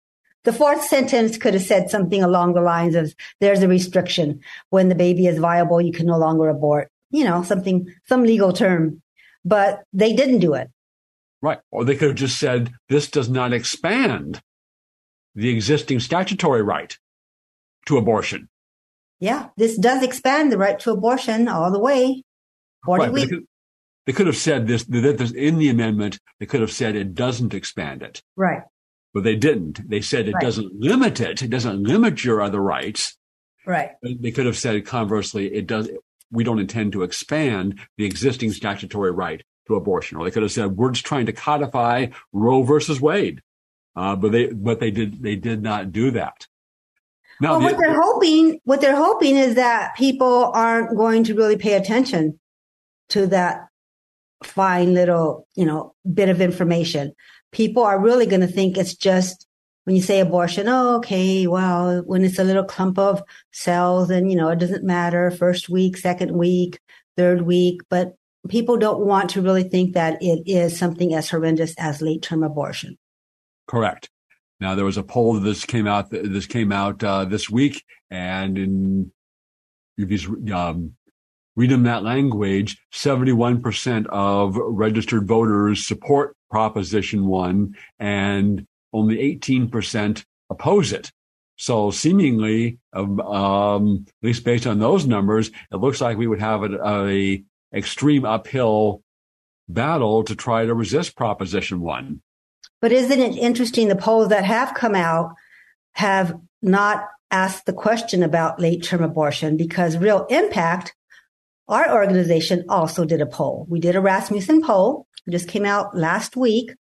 [0.44, 4.40] The fourth sentence could have said something along the lines of, there's a restriction.
[4.70, 6.89] When the baby is viable, you can no longer abort.
[7.10, 9.02] You know, something, some legal term.
[9.44, 10.70] But they didn't do it.
[11.42, 11.58] Right.
[11.70, 14.40] Or they could have just said, this does not expand
[15.34, 16.96] the existing statutory right
[17.86, 18.48] to abortion.
[19.20, 22.22] Yeah, this does expand the right to abortion all the way.
[22.84, 23.14] 40 right.
[23.14, 23.44] They could,
[24.06, 27.54] they could, have said this, that in the amendment, they could have said it doesn't
[27.54, 28.22] expand it.
[28.36, 28.62] Right.
[29.12, 29.88] But they didn't.
[29.88, 30.42] They said it right.
[30.42, 31.42] doesn't limit it.
[31.42, 33.16] It doesn't limit your other rights.
[33.66, 33.90] Right.
[34.02, 35.90] They could have said conversely, it does.
[36.30, 40.18] We don't intend to expand the existing statutory right to abortion.
[40.18, 43.42] Or they could have said, we're just trying to codify Roe versus Wade.
[43.96, 46.46] Uh, but they, but they did, they did not do that.
[47.40, 51.34] Now, well, the, what they're hoping, what they're hoping is that people aren't going to
[51.34, 52.38] really pay attention
[53.10, 53.66] to that
[54.44, 57.14] fine little, you know, bit of information
[57.52, 59.46] people are really going to think it's just
[59.84, 64.30] when you say abortion, oh, okay, well, when it's a little clump of cells and,
[64.30, 66.78] you know, it doesn't matter first week, second week,
[67.16, 68.14] third week, but
[68.48, 72.42] people don't want to really think that it is something as horrendous as late term
[72.42, 72.98] abortion.
[73.66, 74.10] Correct.
[74.60, 76.10] Now there was a poll that this came out.
[76.10, 79.12] This came out uh, this week, and in
[79.96, 80.94] these um,
[81.56, 90.24] read in that language, seventy-one percent of registered voters support Proposition 1 and only 18%
[90.48, 91.10] oppose it.
[91.56, 96.40] So seemingly, um, um, at least based on those numbers, it looks like we would
[96.40, 99.02] have a, a extreme uphill
[99.68, 102.22] battle to try to resist Proposition 1.
[102.80, 103.88] But isn't it interesting?
[103.88, 105.34] The polls that have come out
[105.92, 110.94] have not asked the question about late term abortion because real impact
[111.68, 113.66] our organization also did a poll.
[113.68, 115.06] We did a Rasmussen poll.
[115.26, 116.74] It just came out last week.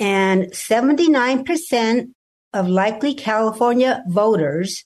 [0.00, 2.10] And 79%
[2.54, 4.84] of likely California voters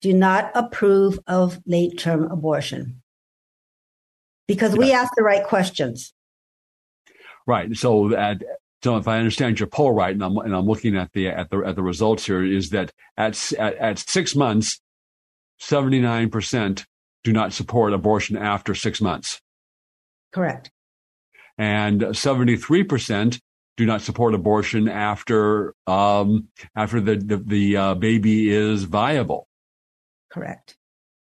[0.00, 3.02] do not approve of late term abortion
[4.48, 4.78] because yeah.
[4.78, 6.12] we ask the right questions.
[7.46, 7.76] Right.
[7.76, 8.10] So
[8.84, 11.48] so if I understand your poll right, and I'm, and I'm looking at the, at
[11.48, 14.78] the, at the results here is that at, at, at six months,
[15.58, 16.84] 79%
[17.22, 19.40] do not support abortion after six months.
[20.32, 20.70] Correct.
[21.56, 23.40] And 73%
[23.76, 29.48] do not support abortion after um, after the the, the uh, baby is viable.
[30.30, 30.76] Correct.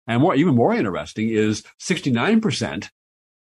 [0.08, 2.90] And more, even more interesting is 69%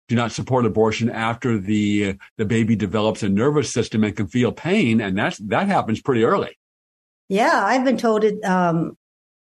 [0.09, 4.51] do not support abortion after the the baby develops a nervous system and can feel
[4.51, 6.57] pain, and that's that happens pretty early.
[7.29, 8.97] Yeah, I've been told it um,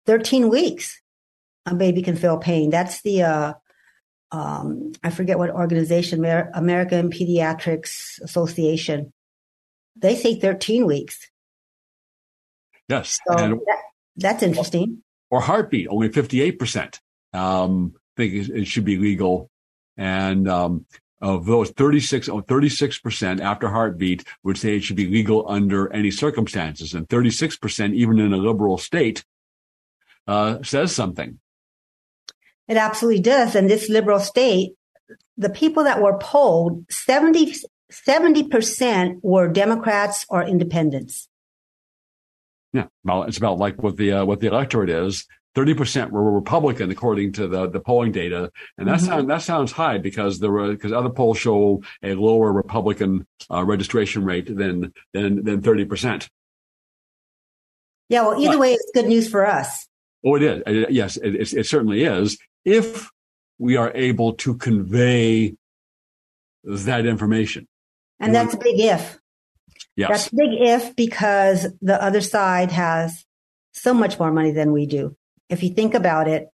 [0.05, 1.01] 13 weeks
[1.65, 2.69] a baby can feel pain.
[2.69, 3.53] That's the uh,
[4.31, 9.13] um, I forget what organization, American Pediatrics Association.
[10.01, 11.29] They say 13 weeks.
[12.87, 13.59] Yes, so that,
[14.15, 15.03] that's interesting.
[15.29, 16.99] Or heartbeat, only 58%
[17.33, 19.49] um, think it should be legal,
[19.97, 20.85] and um,
[21.21, 26.93] of those 36 36% after heartbeat would say it should be legal under any circumstances,
[26.93, 29.23] and 36% even in a liberal state
[30.27, 31.39] uh, says something.
[32.67, 33.55] It absolutely does.
[33.55, 34.73] And this liberal state,
[35.37, 37.55] the people that were polled, 70,
[37.91, 41.27] 70% were Democrats or independents.
[42.71, 45.25] Yeah, well, it's about like what the uh, what the electorate is.
[45.55, 49.05] Thirty percent were Republican, according to the, the polling data, and that mm-hmm.
[49.05, 53.63] sounds that sounds high because there were because other polls show a lower Republican uh,
[53.63, 56.29] registration rate than than than thirty percent.
[58.07, 59.87] Yeah, well, either but, way, it's good news for us.
[60.23, 60.63] Oh, it is.
[60.65, 63.09] It, yes, it, it, certainly is if
[63.57, 65.55] we are able to convey
[66.63, 67.67] that information.
[68.19, 69.19] And that's a big if.
[69.95, 70.09] Yes.
[70.09, 73.25] That's a big if because the other side has
[73.73, 75.15] so much more money than we do.
[75.49, 76.47] If you think about it,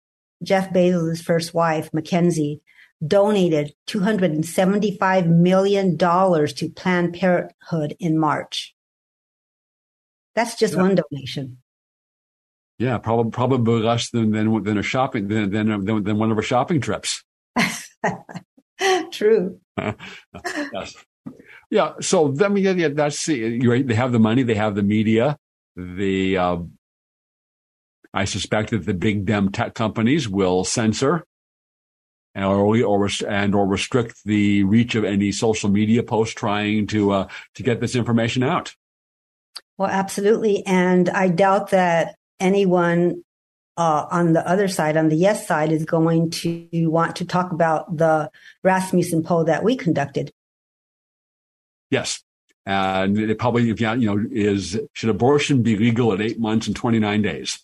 [0.43, 2.61] Jeff Bezos' first wife, Mackenzie,
[3.05, 8.74] donated $275 million to Planned Parenthood in March.
[10.36, 10.82] That's just yeah.
[10.82, 11.57] one donation.
[12.80, 16.43] Yeah, probably probably less than than, than a shopping than, than than one of our
[16.43, 17.24] shopping trips.
[19.11, 19.59] True.
[19.78, 20.95] yes.
[21.74, 21.93] Yeah.
[22.01, 25.39] So then we yeah, that's you they have the money, they have the media,
[25.76, 26.57] the uh,
[28.13, 31.26] I suspect that the big dem tech companies will censor
[32.36, 37.11] and or, or and or restrict the reach of any social media post trying to
[37.11, 38.76] uh, to get this information out.
[39.80, 43.24] Well, absolutely, and I doubt that anyone
[43.78, 47.51] uh, on the other side, on the yes side, is going to want to talk
[47.51, 48.30] about the
[48.61, 50.32] Rasmussen poll that we conducted.
[51.94, 52.24] Yes.
[52.66, 56.76] And it probably, if you, know, is should abortion be legal at eight months and
[56.76, 57.60] 29 days?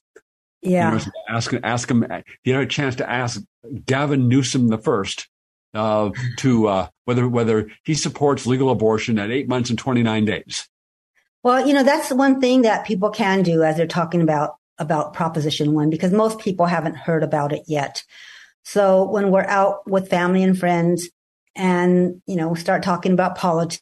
[0.62, 0.92] Yeah.
[0.92, 2.06] You know, ask, ask him,
[2.44, 3.42] you had a chance to ask
[3.86, 5.28] Gavin Newsom the first,
[5.74, 10.70] uh, to, uh, whether, whether he supports legal abortion at eight months and 29 days.
[11.42, 15.14] Well, you know, that's one thing that people can do as they're talking about about
[15.14, 18.04] Proposition 1 because most people haven't heard about it yet.
[18.64, 21.10] So when we're out with family and friends
[21.56, 23.82] and, you know, start talking about politics,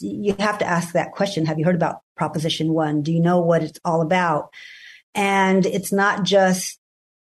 [0.00, 1.46] you have to ask that question.
[1.46, 3.02] Have you heard about Proposition 1?
[3.02, 4.52] Do you know what it's all about?
[5.14, 6.78] And it's not just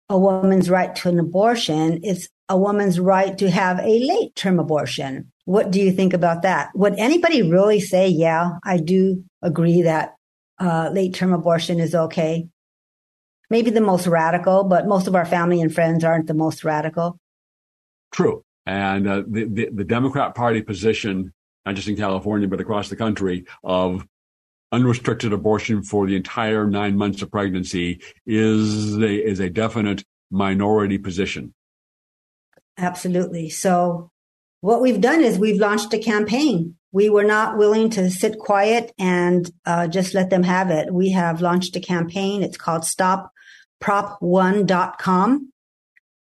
[0.08, 2.00] a woman's right to an abortion.
[2.02, 5.32] It's a woman's right to have a late term abortion.
[5.44, 6.70] What do you think about that?
[6.74, 10.14] Would anybody really say, yeah, I do agree that
[10.60, 12.48] uh, late term abortion is okay?
[13.50, 17.18] maybe the most radical, but most of our family and friends aren't the most radical.
[18.12, 18.44] True.
[18.64, 21.32] And uh, the, the, the Democrat Party position,
[21.70, 24.06] not just in California, but across the country, of
[24.72, 30.98] unrestricted abortion for the entire nine months of pregnancy is a, is a definite minority
[30.98, 31.54] position.
[32.76, 33.50] Absolutely.
[33.50, 34.10] So
[34.60, 36.76] what we've done is we've launched a campaign.
[36.92, 40.92] We were not willing to sit quiet and uh, just let them have it.
[40.92, 42.42] We have launched a campaign.
[42.42, 43.32] It's called Stop
[43.80, 45.52] prop1.com.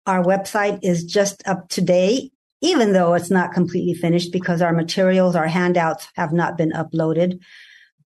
[0.07, 4.73] Our website is just up to date, even though it's not completely finished because our
[4.73, 7.41] materials, our handouts have not been uploaded.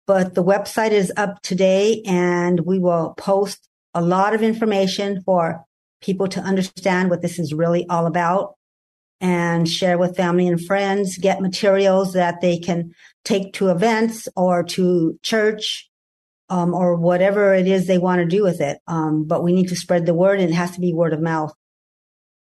[0.06, 5.64] But the website is up today and we will post a lot of information for
[6.02, 8.54] people to understand what this is really all about
[9.20, 14.62] and share with family and friends, get materials that they can take to events or
[14.62, 15.88] to church
[16.50, 18.78] um, or whatever it is they want to do with it.
[18.86, 21.20] Um, but we need to spread the word, and it has to be word of
[21.20, 21.54] mouth.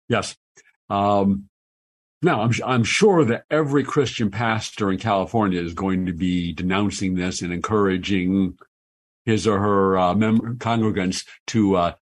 [0.07, 0.35] Yes.
[0.89, 1.48] Um,
[2.21, 7.15] now, I'm, I'm sure that every Christian pastor in California is going to be denouncing
[7.15, 8.57] this and encouraging
[9.25, 11.93] his or her uh, mem- congregants to uh,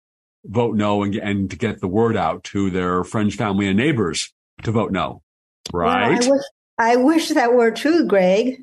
[0.45, 4.33] vote no and, and to get the word out to their friends, family, and neighbors
[4.63, 5.23] to vote no.
[5.71, 6.19] Right?
[6.19, 6.45] Well, I, wish,
[6.79, 8.63] I wish that were true, Greg.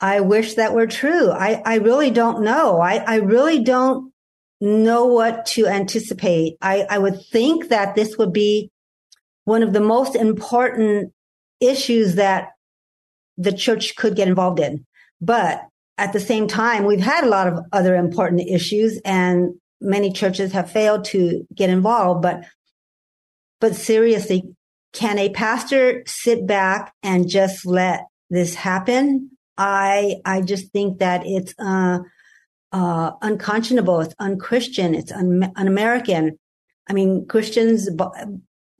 [0.00, 1.30] I wish that were true.
[1.30, 2.80] I, I really don't know.
[2.80, 4.14] I, I really don't
[4.62, 6.56] know what to anticipate.
[6.62, 8.70] I, I would think that this would be
[9.50, 11.12] one of the most important
[11.60, 12.50] issues that
[13.36, 14.86] the church could get involved in.
[15.20, 15.62] But
[15.98, 20.52] at the same time, we've had a lot of other important issues and many churches
[20.52, 22.22] have failed to get involved.
[22.22, 22.44] But,
[23.60, 24.44] but seriously,
[24.92, 29.30] can a pastor sit back and just let this happen?
[29.58, 31.98] I I just think that it's uh,
[32.72, 34.00] uh, unconscionable.
[34.00, 34.94] It's unchristian.
[34.94, 36.38] It's un- un-American.
[36.88, 37.88] I mean, Christians,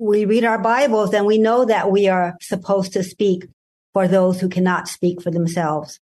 [0.01, 3.47] we read our Bibles and we know that we are supposed to speak
[3.93, 6.01] for those who cannot speak for themselves,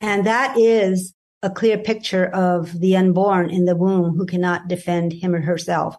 [0.00, 5.12] and that is a clear picture of the unborn in the womb who cannot defend
[5.12, 5.96] him or herself.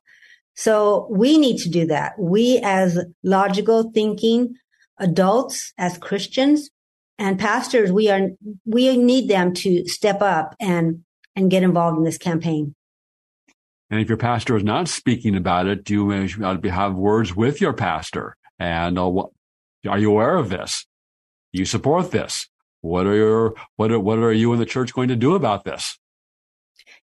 [0.56, 2.14] So we need to do that.
[2.18, 4.56] We as logical thinking
[4.98, 6.72] adults, as Christians,
[7.20, 8.30] and pastors, we are,
[8.66, 11.04] we need them to step up and,
[11.36, 12.75] and get involved in this campaign.
[13.90, 18.36] And if your pastor is not speaking about it, you have words with your pastor?
[18.58, 19.12] And uh,
[19.88, 20.86] are you aware of this?
[21.54, 22.48] Do you support this?
[22.82, 25.66] What are your, what are, what are you and the church going to do about
[25.66, 25.98] this?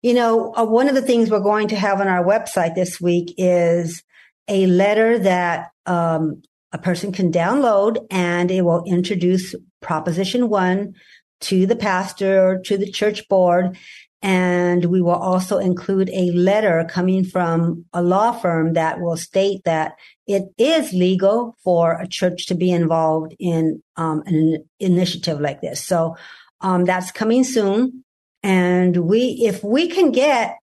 [0.02, 3.02] You know, uh, one of the things we're going to have on our website this
[3.02, 4.04] week is
[4.48, 10.96] a letter that um, a person can download and it will introduce Proposition One
[11.42, 13.78] to the pastor or to the church board.
[14.22, 19.64] And we will also include a letter coming from a law firm that will state
[19.66, 19.94] that
[20.26, 25.84] it is legal for a church to be involved in um, an initiative like this.
[25.84, 26.16] So
[26.62, 28.04] um, that's coming soon.
[28.42, 30.58] And we, if we can get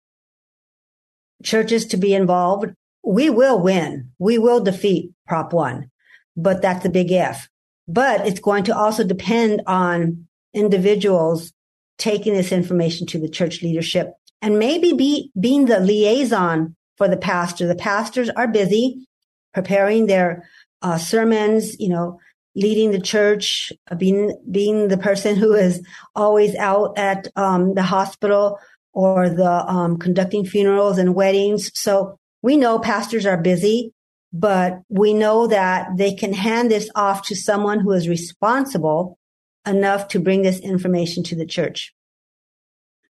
[1.43, 2.73] churches to be involved,
[3.03, 4.11] we will win.
[4.17, 5.89] We will defeat Prop 1.
[6.35, 7.47] But that's a big if.
[7.87, 11.51] But it's going to also depend on individuals
[11.97, 17.17] taking this information to the church leadership and maybe be being the liaison for the
[17.17, 17.67] pastor.
[17.67, 19.07] The pastors are busy
[19.53, 20.49] preparing their
[20.81, 22.19] uh, sermons, you know,
[22.55, 25.85] leading the church, uh, being being the person who is
[26.15, 28.59] always out at um, the hospital
[28.93, 31.71] or the um, conducting funerals and weddings.
[31.73, 33.91] So we know pastors are busy,
[34.31, 39.17] but we know that they can hand this off to someone who is responsible
[39.65, 41.93] enough to bring this information to the church.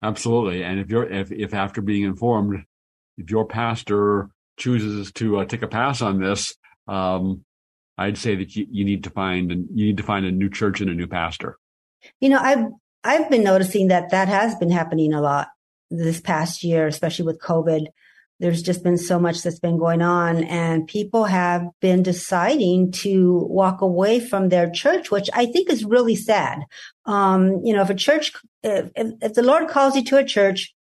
[0.04, 0.64] Absolutely.
[0.64, 2.64] And if you're, if, if after being informed,
[3.18, 6.56] if your pastor chooses to uh, take a pass on this,
[6.88, 7.44] um,
[7.98, 10.50] I'd say that you, you need to find, and you need to find a new
[10.50, 11.58] church and a new pastor.
[12.20, 12.68] You know, I've,
[13.04, 15.48] I've been noticing that that has been happening a lot
[15.90, 17.88] this past year, especially with COVID
[18.40, 23.46] there's just been so much that's been going on and people have been deciding to
[23.50, 26.60] walk away from their church, which I think is really sad.
[27.06, 30.74] Um, you know, if a church, if, if, the Lord calls you to a church,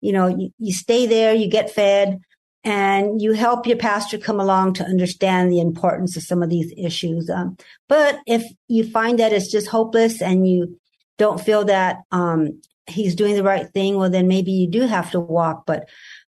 [0.00, 2.18] you know, you, you stay there, you get fed
[2.64, 6.72] and you help your pastor come along to understand the importance of some of these
[6.76, 7.30] issues.
[7.30, 7.56] Um,
[7.88, 10.76] but if you find that it's just hopeless and you
[11.18, 15.10] don't feel that, um, he's doing the right thing, well, then maybe you do have
[15.10, 15.64] to walk.
[15.66, 15.88] But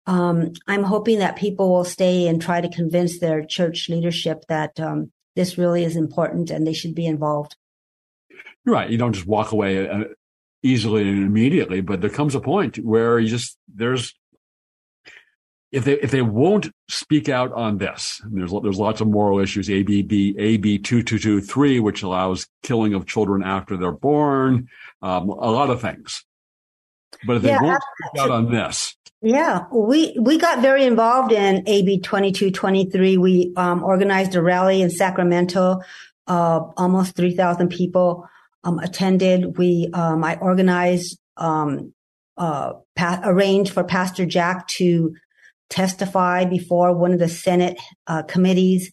[0.07, 4.79] um, I'm hoping that people will stay and try to convince their church leadership that
[4.79, 7.57] um, this really is important and they should be involved.
[8.65, 8.91] You're Right.
[8.91, 10.05] You don't just walk away uh,
[10.63, 14.15] easily and immediately, but there comes a point where you just there's
[15.75, 19.69] if they if they won't speak out on this, there's there's lots of moral issues.
[19.69, 24.69] ABB AB two two two three, which allows killing of children after they're born,
[25.03, 26.25] um, a lot of things.
[27.27, 31.33] But if they yeah, won't speak out on this, yeah, we we got very involved
[31.33, 33.17] in AB 2223.
[33.17, 35.81] We um, organized a rally in Sacramento.
[36.27, 38.29] Uh, almost 3,000 people
[38.65, 39.57] um, attended.
[39.57, 41.95] We um, I organized um,
[42.37, 45.15] uh, pa- arranged for Pastor Jack to
[45.71, 48.93] testify before one of the Senate uh, committees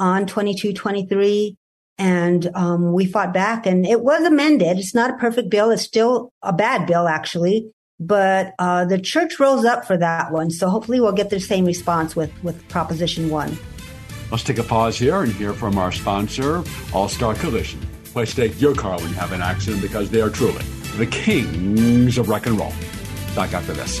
[0.00, 1.56] on 2223
[1.98, 4.78] and um, we fought back and it was amended.
[4.78, 5.70] It's not a perfect bill.
[5.70, 7.70] It's still a bad bill, actually
[8.00, 10.50] but uh, the church rose up for that one.
[10.50, 13.58] So hopefully we'll get the same response with, with Proposition 1.
[14.30, 17.80] Let's take a pause here and hear from our sponsor, All Star Collision.
[18.14, 20.64] To take your car when you have an accident because they are truly
[20.96, 22.72] the kings of rock and roll.
[23.36, 24.00] Back after this.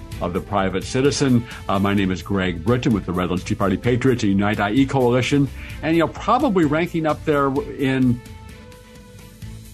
[0.21, 1.45] of the private citizen.
[1.67, 4.85] Uh, my name is Greg Britton with the Redlands Tea Party Patriots, a Unite IE
[4.85, 5.49] coalition,
[5.81, 8.21] and you know probably ranking up there in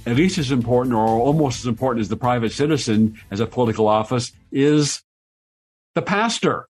[0.06, 3.88] at least as important or almost as important as the private citizen as a political
[3.88, 5.04] office is
[5.96, 6.70] the pastor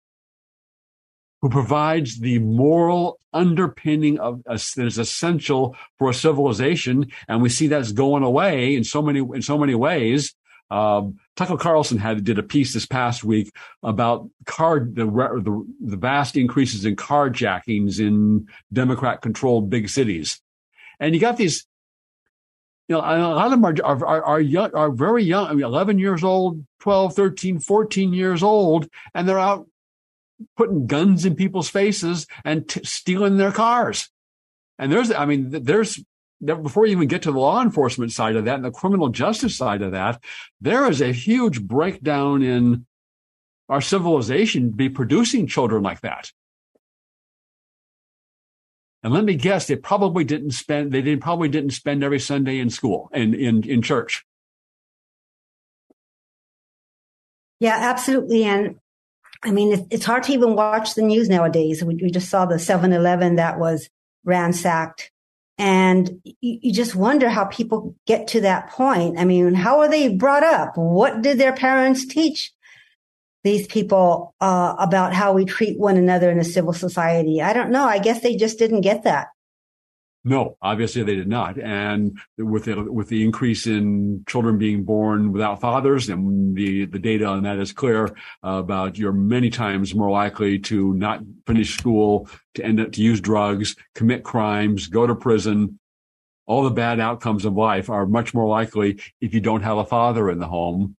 [1.41, 7.11] who provides the moral underpinning of uh, that is essential for a civilization.
[7.27, 10.35] And we see that's going away in so many in so many ways.
[10.70, 15.97] Um, Tucker Carlson had did a piece this past week about card the, the, the
[15.97, 20.41] vast increases in carjackings in Democrat-controlled big cities,
[21.01, 21.66] and you got these.
[22.89, 25.47] You know, a lot of them are are, are, young, are very young.
[25.47, 29.66] I mean, 11 years old, 12, 13, 14 years old, and they're out
[30.57, 34.11] putting guns in people's faces and t- stealing their cars.
[34.78, 36.03] And there's, I mean, there's
[36.45, 39.57] before you even get to the law enforcement side of that and the criminal justice
[39.57, 40.22] side of that,
[40.61, 42.86] there is a huge breakdown in
[43.68, 46.32] our civilization be producing children like that.
[49.03, 52.59] And let me guess, they probably didn't spend, they didn't, probably didn't spend every Sunday
[52.59, 54.24] in school and in, in church.
[57.59, 58.45] Yeah, absolutely.
[58.45, 58.76] And
[59.45, 61.82] I mean, it's hard to even watch the news nowadays.
[61.82, 63.88] We, just saw the 7-Eleven that was
[64.24, 65.11] ransacked.
[65.59, 69.18] And you, you, just wonder how people get to that point.
[69.18, 70.72] I mean, how are they brought up?
[70.76, 72.53] What did their parents teach
[73.44, 77.42] these people uh, about how we treat one another in a civil society?
[77.42, 77.84] I don't know.
[77.84, 79.28] I guess they just didn't get that.
[80.25, 81.59] No, obviously they did not.
[81.59, 87.01] And with the, with the increase in children being born without fathers, and the, the
[87.01, 88.07] data on that is clear
[88.45, 93.03] uh, about you're many times more likely to not finish school, to end up to
[93.03, 95.81] use drugs, commit crimes, go to prison.
[96.47, 99.85] All the bad outcomes of life are much more likely if you don't have a
[99.85, 100.97] father in the home.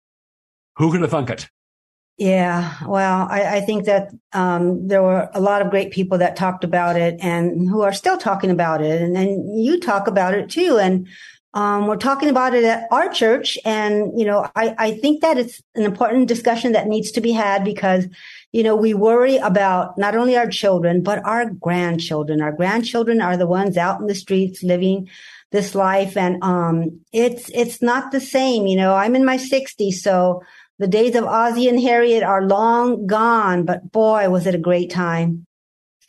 [0.77, 1.47] Who could have thunk it?
[2.17, 6.35] Yeah, well, I, I think that um, there were a lot of great people that
[6.35, 10.35] talked about it and who are still talking about it, and, and you talk about
[10.35, 10.77] it too.
[10.77, 11.07] And
[11.55, 15.39] um, we're talking about it at our church, and you know, I, I think that
[15.39, 18.05] it's an important discussion that needs to be had because
[18.51, 22.41] you know we worry about not only our children but our grandchildren.
[22.41, 25.09] Our grandchildren are the ones out in the streets living
[25.51, 28.67] this life, and um, it's it's not the same.
[28.67, 30.43] You know, I'm in my 60s, so
[30.83, 34.91] the days of Ozzie and Harriet are long gone, but boy, was it a great
[34.91, 35.45] time.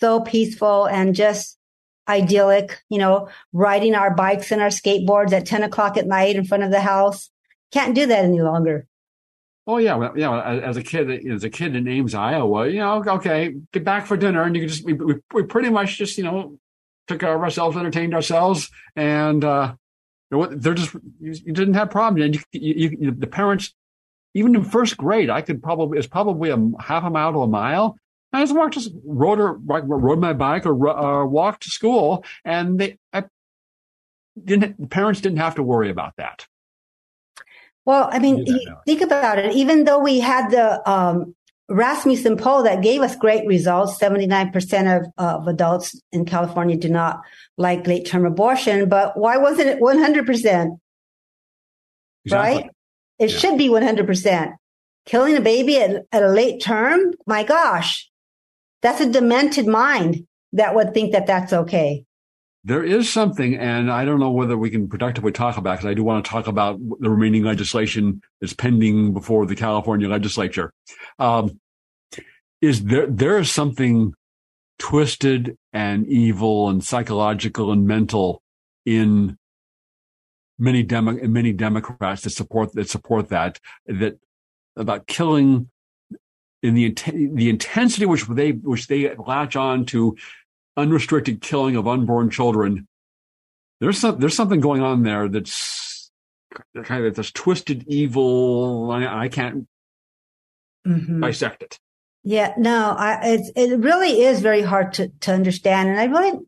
[0.01, 1.57] So peaceful and just
[2.09, 6.45] idyllic, you know, riding our bikes and our skateboards at 10 o'clock at night in
[6.45, 7.31] front of the house.
[7.71, 8.89] Can't do that any longer.
[9.69, 10.43] Oh yeah, well, yeah.
[10.43, 14.17] As a kid, as a kid in Ames, Iowa, you know, okay, get back for
[14.17, 14.95] dinner, and you can just we,
[15.33, 16.59] we, pretty much just you know
[17.07, 19.75] took care of ourselves, entertained ourselves, and uh,
[20.31, 23.73] what they're just you, you didn't have problems, and you, you, you, the parents
[24.35, 27.49] even in first grade, I could probably, it's probably a half a mile to a
[27.49, 27.97] mile.
[28.33, 32.81] I just walked, just rode or rode my bike or uh, walked to school and
[32.81, 33.25] they, I
[34.43, 36.47] didn't, the parents didn't have to worry about that.
[37.85, 38.45] Well, I mean,
[38.87, 39.55] think about it.
[39.55, 41.35] Even though we had the, um,
[41.69, 43.99] Rasmussen poll that gave us great results.
[43.99, 47.23] 79% of, uh, of adults in California do not
[47.57, 50.79] like late term abortion, but why wasn't it 100%?
[52.27, 52.63] Exactly.
[52.63, 52.71] Right?
[53.19, 53.39] It yeah.
[53.39, 54.55] should be 100%.
[55.07, 58.11] Killing a baby at, at a late term, my gosh,
[58.83, 62.05] that's a demented mind that would think that that's okay.
[62.67, 65.95] There is something, and I don't know whether we can productively talk about because I
[65.95, 70.73] do want to talk about the remaining legislation that's pending before the California legislature.
[71.19, 71.61] Um,
[72.63, 74.15] is there there is something
[74.79, 78.41] twisted and evil and psychological and mental
[78.87, 79.37] in
[80.59, 84.19] many Demo- many Democrats that support that support that that
[84.77, 85.71] about killing
[86.63, 90.17] in the the intensity which they which they latch on to
[90.77, 92.89] unrestricted killing of unborn children.
[93.81, 96.11] There's some there's something going on there that's
[96.85, 98.91] kind of this twisted evil.
[98.91, 99.67] I, I can't
[100.87, 101.21] mm-hmm.
[101.21, 101.79] dissect it.
[102.27, 105.91] Yeah, no, I, it really is very hard to, to understand.
[105.91, 106.41] And I really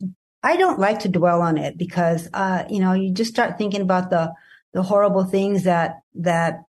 [0.43, 3.81] I don't like to dwell on it because, uh, you know, you just start thinking
[3.81, 4.33] about the,
[4.73, 6.61] the horrible things that, that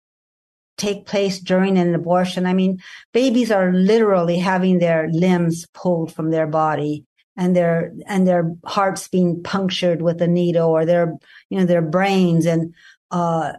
[0.76, 2.46] take place during an abortion.
[2.46, 2.78] I mean,
[3.12, 7.04] babies are literally having their limbs pulled from their body
[7.36, 11.14] and their, and their hearts being punctured with a needle or their,
[11.50, 12.74] you know, their brains and,
[13.10, 13.52] uh,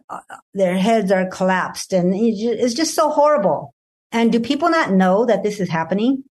[0.54, 3.74] their heads are collapsed and it's just so horrible.
[4.12, 6.24] And do people not know that this is happening?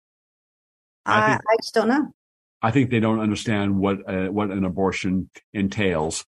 [1.05, 2.13] I, think, I, I just don't know.
[2.61, 6.25] I think they don't understand what uh, what an abortion entails.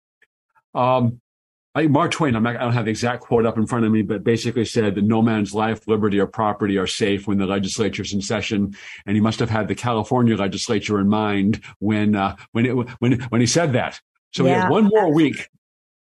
[0.74, 1.22] Um,
[1.76, 3.92] I, Mark Twain, I'm not, I don't have the exact quote up in front of
[3.92, 7.48] me, but basically said that no man's life, liberty, or property are safe when the
[7.48, 8.76] legislature's in session.
[9.08, 13.20] And he must have had the California legislature in mind when uh, when it when
[13.22, 14.00] when he said that.
[14.34, 14.50] So yeah.
[14.50, 15.50] we have one more week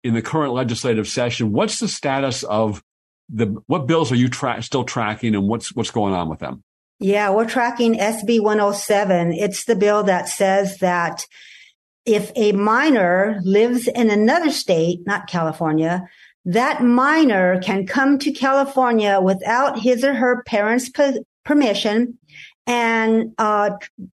[0.05, 1.53] in the current legislative session.
[1.53, 2.83] What's the status of
[3.31, 6.63] the what bills are you tra- still tracking, and what's what's going on with them?
[7.03, 9.33] Yeah, we're tracking SB 107.
[9.33, 11.27] It's the bill that says that
[12.07, 16.09] if a minor lives in another state, not California,
[16.45, 20.93] that minor can come to California without his or her parents'
[21.45, 22.19] permission
[22.69, 23.71] and uh,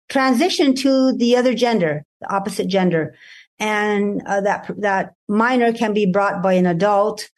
[0.08, 3.14] transition to the other gender, the opposite gender,
[3.58, 7.28] and uh, that that minor can be brought by an adult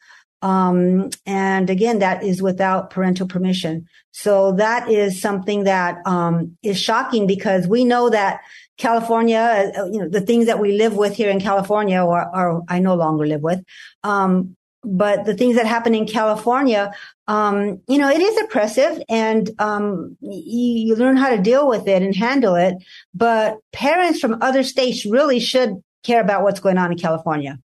[0.41, 3.87] um, and again, that is without parental permission.
[4.11, 8.41] So that is something that, um, is shocking because we know that
[8.77, 12.63] California, uh, you know, the things that we live with here in California or, or
[12.67, 13.63] I no longer live with,
[14.03, 16.91] um, but the things that happen in California,
[17.27, 21.87] um, you know, it is oppressive and, um, you, you learn how to deal with
[21.87, 22.75] it and handle it.
[23.13, 27.59] But parents from other states really should care about what's going on in California.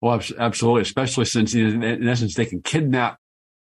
[0.00, 3.18] Well, absolutely, especially since in essence they can kidnap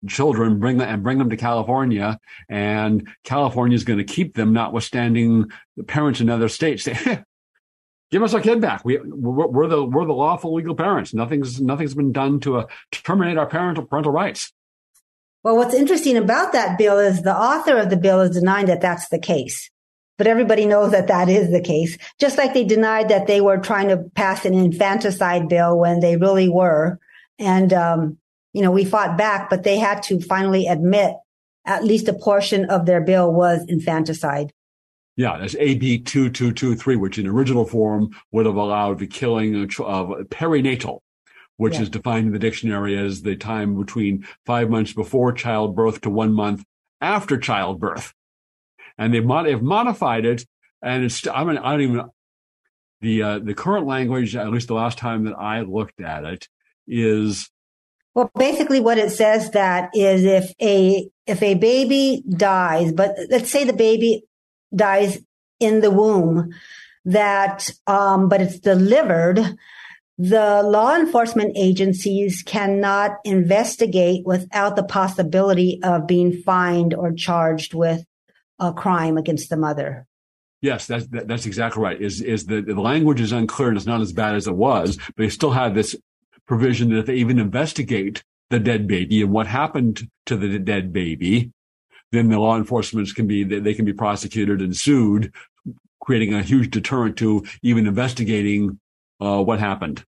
[0.08, 2.18] children, bring them and bring them to California,
[2.48, 7.24] and California is going to keep them, notwithstanding the parents in other states say,
[8.10, 8.84] "Give us our kid back.
[8.84, 11.14] We we're, the we're the lawful legal parents.
[11.14, 14.52] Nothing's nothing's been done to uh, terminate our parental parental rights."
[15.42, 18.80] Well, what's interesting about that bill is the author of the bill is denying that
[18.80, 19.70] that's the case.
[20.18, 21.98] But everybody knows that that is the case.
[22.18, 26.16] Just like they denied that they were trying to pass an infanticide bill when they
[26.16, 26.98] really were.
[27.38, 28.18] And, um,
[28.52, 31.14] you know, we fought back, but they had to finally admit
[31.66, 34.52] at least a portion of their bill was infanticide.
[35.16, 39.68] Yeah, that's AB 2223, which in original form would have allowed the killing of,
[40.28, 41.00] perinatal,
[41.56, 41.82] which yeah.
[41.82, 46.32] is defined in the dictionary as the time between five months before childbirth to one
[46.32, 46.64] month
[47.00, 48.14] after childbirth
[48.98, 50.44] and they've, mod- they've modified it.
[50.82, 52.10] And it's, I mean, I don't even,
[53.00, 56.48] the, uh, the current language, at least the last time that I looked at it
[56.86, 57.50] is.
[58.14, 63.50] Well, basically what it says that is if a, if a baby dies, but let's
[63.50, 64.24] say the baby
[64.74, 65.18] dies
[65.60, 66.52] in the womb,
[67.04, 69.40] that, um, but it's delivered,
[70.18, 78.04] the law enforcement agencies cannot investigate without the possibility of being fined or charged with
[78.58, 80.06] a crime against the mother.
[80.62, 82.00] Yes, that's that's exactly right.
[82.00, 84.96] Is is the the language is unclear and it's not as bad as it was,
[84.96, 85.94] but they still have this
[86.46, 90.92] provision that if they even investigate the dead baby and what happened to the dead
[90.92, 91.52] baby,
[92.12, 95.32] then the law enforcement can be they can be prosecuted and sued,
[96.00, 98.80] creating a huge deterrent to even investigating
[99.20, 100.04] uh, what happened.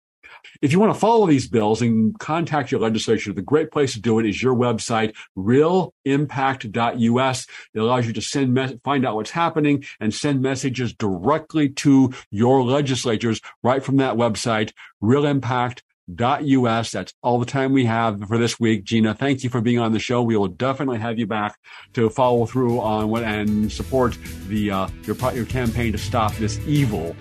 [0.62, 4.02] If you want to follow these bills and contact your legislature, the great place to
[4.02, 7.48] do it is your website, realimpact.us.
[7.74, 12.14] It allows you to send, me- find out what's happening and send messages directly to
[12.32, 14.72] your legislatures right from that website,
[15.04, 16.92] realimpact.us.
[16.92, 18.84] That's all the time we have for this week.
[18.84, 20.22] Gina, thank you for being on the show.
[20.22, 21.58] We will definitely have you back
[21.94, 24.18] to follow through on what and support
[24.48, 27.16] the uh, your your campaign to stop this evil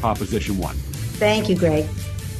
[0.00, 0.76] Proposition One.
[0.76, 1.86] Thank you, Greg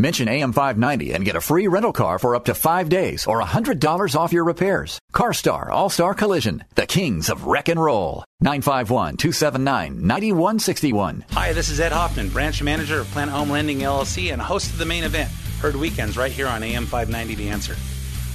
[0.00, 4.16] Mention AM590 and get a free rental car for up to five days or $100
[4.16, 4.98] off your repairs.
[5.12, 8.24] CarStar All-Star Collision, the kings of wreck and roll.
[8.42, 11.30] 951-279-9161.
[11.32, 14.78] Hi, this is Ed Hoffman, branch manager of Planet Home Lending LLC and host of
[14.78, 15.30] the main event,
[15.60, 17.76] heard weekends right here on AM590 The Answer.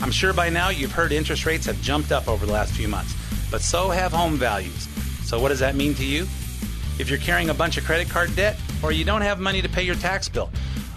[0.01, 2.87] I'm sure by now you've heard interest rates have jumped up over the last few
[2.87, 3.15] months,
[3.49, 4.87] but so have home values.
[5.23, 6.27] So what does that mean to you?
[6.99, 9.67] If you're carrying a bunch of credit card debt or you don't have money to
[9.67, 10.51] pay your tax bill,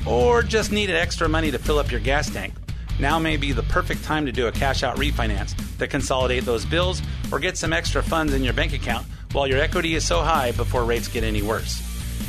[0.07, 2.55] or just needed extra money to fill up your gas tank,
[2.99, 6.65] now may be the perfect time to do a cash out refinance to consolidate those
[6.65, 10.21] bills or get some extra funds in your bank account while your equity is so
[10.21, 11.81] high before rates get any worse.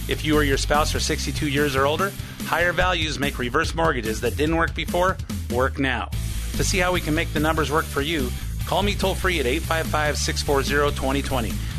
[0.09, 2.11] If you or your spouse are 62 years or older,
[2.41, 5.17] higher values make reverse mortgages that didn't work before
[5.51, 6.09] work now.
[6.57, 8.29] To see how we can make the numbers work for you,
[8.65, 11.53] call me toll free at 855 640 2020.